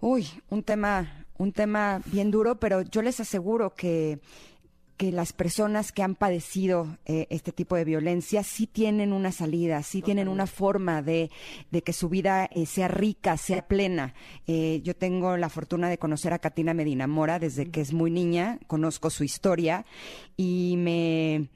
Uy, 0.00 0.26
un 0.50 0.62
tema 0.62 1.06
un 1.38 1.52
tema 1.52 2.00
bien 2.06 2.30
duro, 2.30 2.56
pero 2.56 2.82
yo 2.82 3.02
les 3.02 3.18
aseguro 3.20 3.74
que 3.74 4.20
que 4.96 5.12
las 5.12 5.32
personas 5.32 5.92
que 5.92 6.02
han 6.02 6.14
padecido 6.14 6.98
eh, 7.04 7.26
este 7.30 7.52
tipo 7.52 7.76
de 7.76 7.84
violencia 7.84 8.42
sí 8.42 8.66
tienen 8.66 9.12
una 9.12 9.32
salida, 9.32 9.82
sí 9.82 10.02
tienen 10.02 10.28
una 10.28 10.46
forma 10.46 11.02
de, 11.02 11.30
de 11.70 11.82
que 11.82 11.92
su 11.92 12.08
vida 12.08 12.48
eh, 12.52 12.66
sea 12.66 12.88
rica, 12.88 13.36
sea 13.36 13.66
plena. 13.66 14.14
Eh, 14.46 14.80
yo 14.84 14.94
tengo 14.94 15.36
la 15.36 15.48
fortuna 15.48 15.88
de 15.88 15.98
conocer 15.98 16.32
a 16.32 16.38
Katina 16.38 16.74
Medina 16.74 17.06
Mora 17.06 17.38
desde 17.38 17.70
que 17.70 17.80
es 17.80 17.92
muy 17.92 18.10
niña, 18.10 18.58
conozco 18.66 19.10
su 19.10 19.24
historia 19.24 19.84
y 20.36 20.74
me 20.78 21.48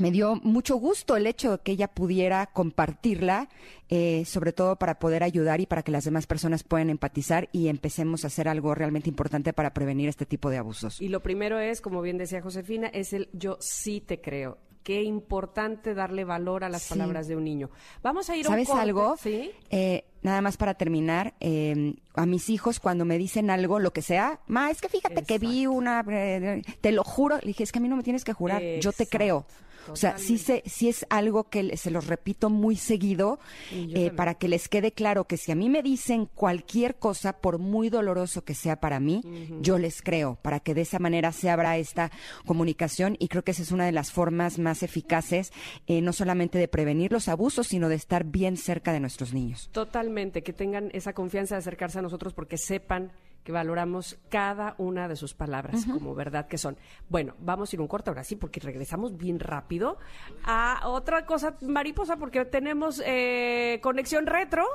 me 0.00 0.10
dio 0.10 0.36
mucho 0.36 0.76
gusto 0.76 1.16
el 1.16 1.26
hecho 1.26 1.52
de 1.52 1.58
que 1.58 1.72
ella 1.72 1.88
pudiera 1.88 2.46
compartirla, 2.46 3.48
eh, 3.88 4.24
sobre 4.24 4.52
todo 4.52 4.76
para 4.76 4.98
poder 4.98 5.22
ayudar 5.22 5.60
y 5.60 5.66
para 5.66 5.82
que 5.82 5.92
las 5.92 6.04
demás 6.04 6.26
personas 6.26 6.62
puedan 6.62 6.90
empatizar 6.90 7.48
y 7.52 7.68
empecemos 7.68 8.24
a 8.24 8.28
hacer 8.28 8.48
algo 8.48 8.74
realmente 8.74 9.08
importante 9.08 9.52
para 9.52 9.74
prevenir 9.74 10.08
este 10.08 10.26
tipo 10.26 10.50
de 10.50 10.58
abusos. 10.58 11.00
Y 11.00 11.08
lo 11.08 11.22
primero 11.22 11.58
es, 11.58 11.80
como 11.80 12.02
bien 12.02 12.18
decía 12.18 12.42
Josefina, 12.42 12.88
es 12.88 13.12
el 13.12 13.28
yo 13.32 13.56
sí 13.60 14.00
te 14.00 14.20
creo. 14.20 14.58
Qué 14.82 15.02
importante 15.02 15.92
darle 15.92 16.24
valor 16.24 16.64
a 16.64 16.70
las 16.70 16.88
palabras 16.88 17.28
de 17.28 17.36
un 17.36 17.44
niño. 17.44 17.70
Vamos 18.02 18.30
a 18.30 18.36
ir 18.36 18.46
a 18.46 18.48
¿Sabes 18.48 18.70
algo? 18.70 19.16
¿Sí? 19.18 19.50
Eh, 19.68 20.04
nada 20.22 20.40
más 20.40 20.56
para 20.56 20.74
terminar, 20.74 21.34
eh, 21.40 21.94
a 22.14 22.26
mis 22.26 22.50
hijos 22.50 22.80
cuando 22.80 23.04
me 23.04 23.18
dicen 23.18 23.50
algo, 23.50 23.78
lo 23.78 23.92
que 23.92 24.02
sea, 24.02 24.40
ma, 24.46 24.70
es 24.70 24.80
que 24.80 24.88
fíjate 24.88 25.22
que 25.22 25.38
vi 25.38 25.66
una, 25.66 26.04
te 26.80 26.92
lo 26.92 27.04
juro, 27.04 27.36
le 27.36 27.48
dije, 27.48 27.62
es 27.62 27.72
que 27.72 27.78
a 27.78 27.82
mí 27.82 27.88
no 27.88 27.96
me 27.96 28.02
tienes 28.02 28.24
que 28.24 28.32
jurar, 28.32 28.62
yo 28.80 28.92
te 28.92 29.06
creo. 29.06 29.46
O 29.90 29.96
sea, 29.96 30.18
sí, 30.18 30.38
se, 30.38 30.62
sí 30.66 30.88
es 30.88 31.06
algo 31.10 31.44
que 31.44 31.76
se 31.76 31.90
los 31.90 32.06
repito 32.06 32.50
muy 32.50 32.76
seguido 32.76 33.38
eh, 33.72 34.10
para 34.10 34.34
que 34.34 34.48
les 34.48 34.68
quede 34.68 34.92
claro 34.92 35.24
que 35.24 35.36
si 35.36 35.52
a 35.52 35.54
mí 35.54 35.68
me 35.68 35.82
dicen 35.82 36.26
cualquier 36.26 36.96
cosa, 36.96 37.38
por 37.38 37.58
muy 37.58 37.88
doloroso 37.90 38.44
que 38.44 38.54
sea 38.54 38.80
para 38.80 39.00
mí, 39.00 39.22
yo 39.60 39.78
les 39.78 40.02
creo, 40.02 40.38
para 40.42 40.60
que 40.60 40.74
de 40.74 40.82
esa 40.82 40.98
manera 40.98 41.32
se 41.32 41.50
abra 41.50 41.78
esta 41.78 42.10
comunicación 42.46 43.16
y 43.18 43.28
creo 43.28 43.44
que 43.44 43.52
esa 43.52 43.62
es 43.62 43.72
una 43.72 43.86
de 43.86 43.92
las 43.92 44.12
formas 44.12 44.58
más 44.58 44.82
eficaces, 44.82 45.52
eh, 45.86 46.00
no 46.00 46.12
solamente 46.12 46.58
de 46.58 46.68
prevenir 46.68 47.12
los 47.12 47.28
abusos, 47.28 47.68
sino 47.68 47.88
de 47.88 47.94
estar 47.94 48.24
bien 48.24 48.56
cerca 48.56 48.92
de 48.92 49.00
nuestros 49.00 49.32
niños. 49.32 49.68
Totalmente, 49.72 50.07
que 50.42 50.52
tengan 50.52 50.90
esa 50.92 51.12
confianza 51.12 51.54
de 51.54 51.60
acercarse 51.60 51.98
a 51.98 52.02
nosotros 52.02 52.34
porque 52.34 52.58
sepan 52.58 53.12
que 53.48 53.52
valoramos 53.52 54.18
cada 54.28 54.74
una 54.76 55.08
de 55.08 55.16
sus 55.16 55.32
palabras 55.32 55.86
como 55.86 56.14
verdad 56.14 56.48
que 56.48 56.58
son. 56.58 56.76
Bueno, 57.08 57.32
vamos 57.38 57.72
a 57.72 57.76
ir 57.76 57.80
un 57.80 57.88
corte 57.88 58.10
ahora 58.10 58.22
sí, 58.22 58.36
porque 58.36 58.60
regresamos 58.60 59.16
bien 59.16 59.40
rápido 59.40 59.96
a 60.44 60.86
otra 60.86 61.24
cosa 61.24 61.56
mariposa, 61.62 62.18
porque 62.18 62.44
tenemos 62.44 63.02
eh, 63.06 63.80
conexión 63.82 64.26
retro 64.26 64.66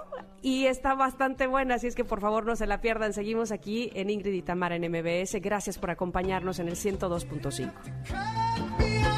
y 0.42 0.66
está 0.66 0.96
bastante 0.96 1.46
buena, 1.46 1.76
así 1.76 1.86
es 1.86 1.94
que 1.94 2.04
por 2.04 2.20
favor 2.20 2.48
no 2.48 2.56
se 2.56 2.66
la 2.66 2.82
pierdan. 2.82 3.14
Seguimos 3.14 3.52
aquí 3.52 3.92
en 3.94 4.10
Ingrid 4.10 4.34
y 4.34 4.42
Tamara 4.42 4.76
en 4.76 4.92
MBS. 4.92 5.40
Gracias 5.40 5.78
por 5.78 5.92
acompañarnos 5.92 6.58
en 6.58 6.70
el 6.70 6.76
102.5. 6.76 9.13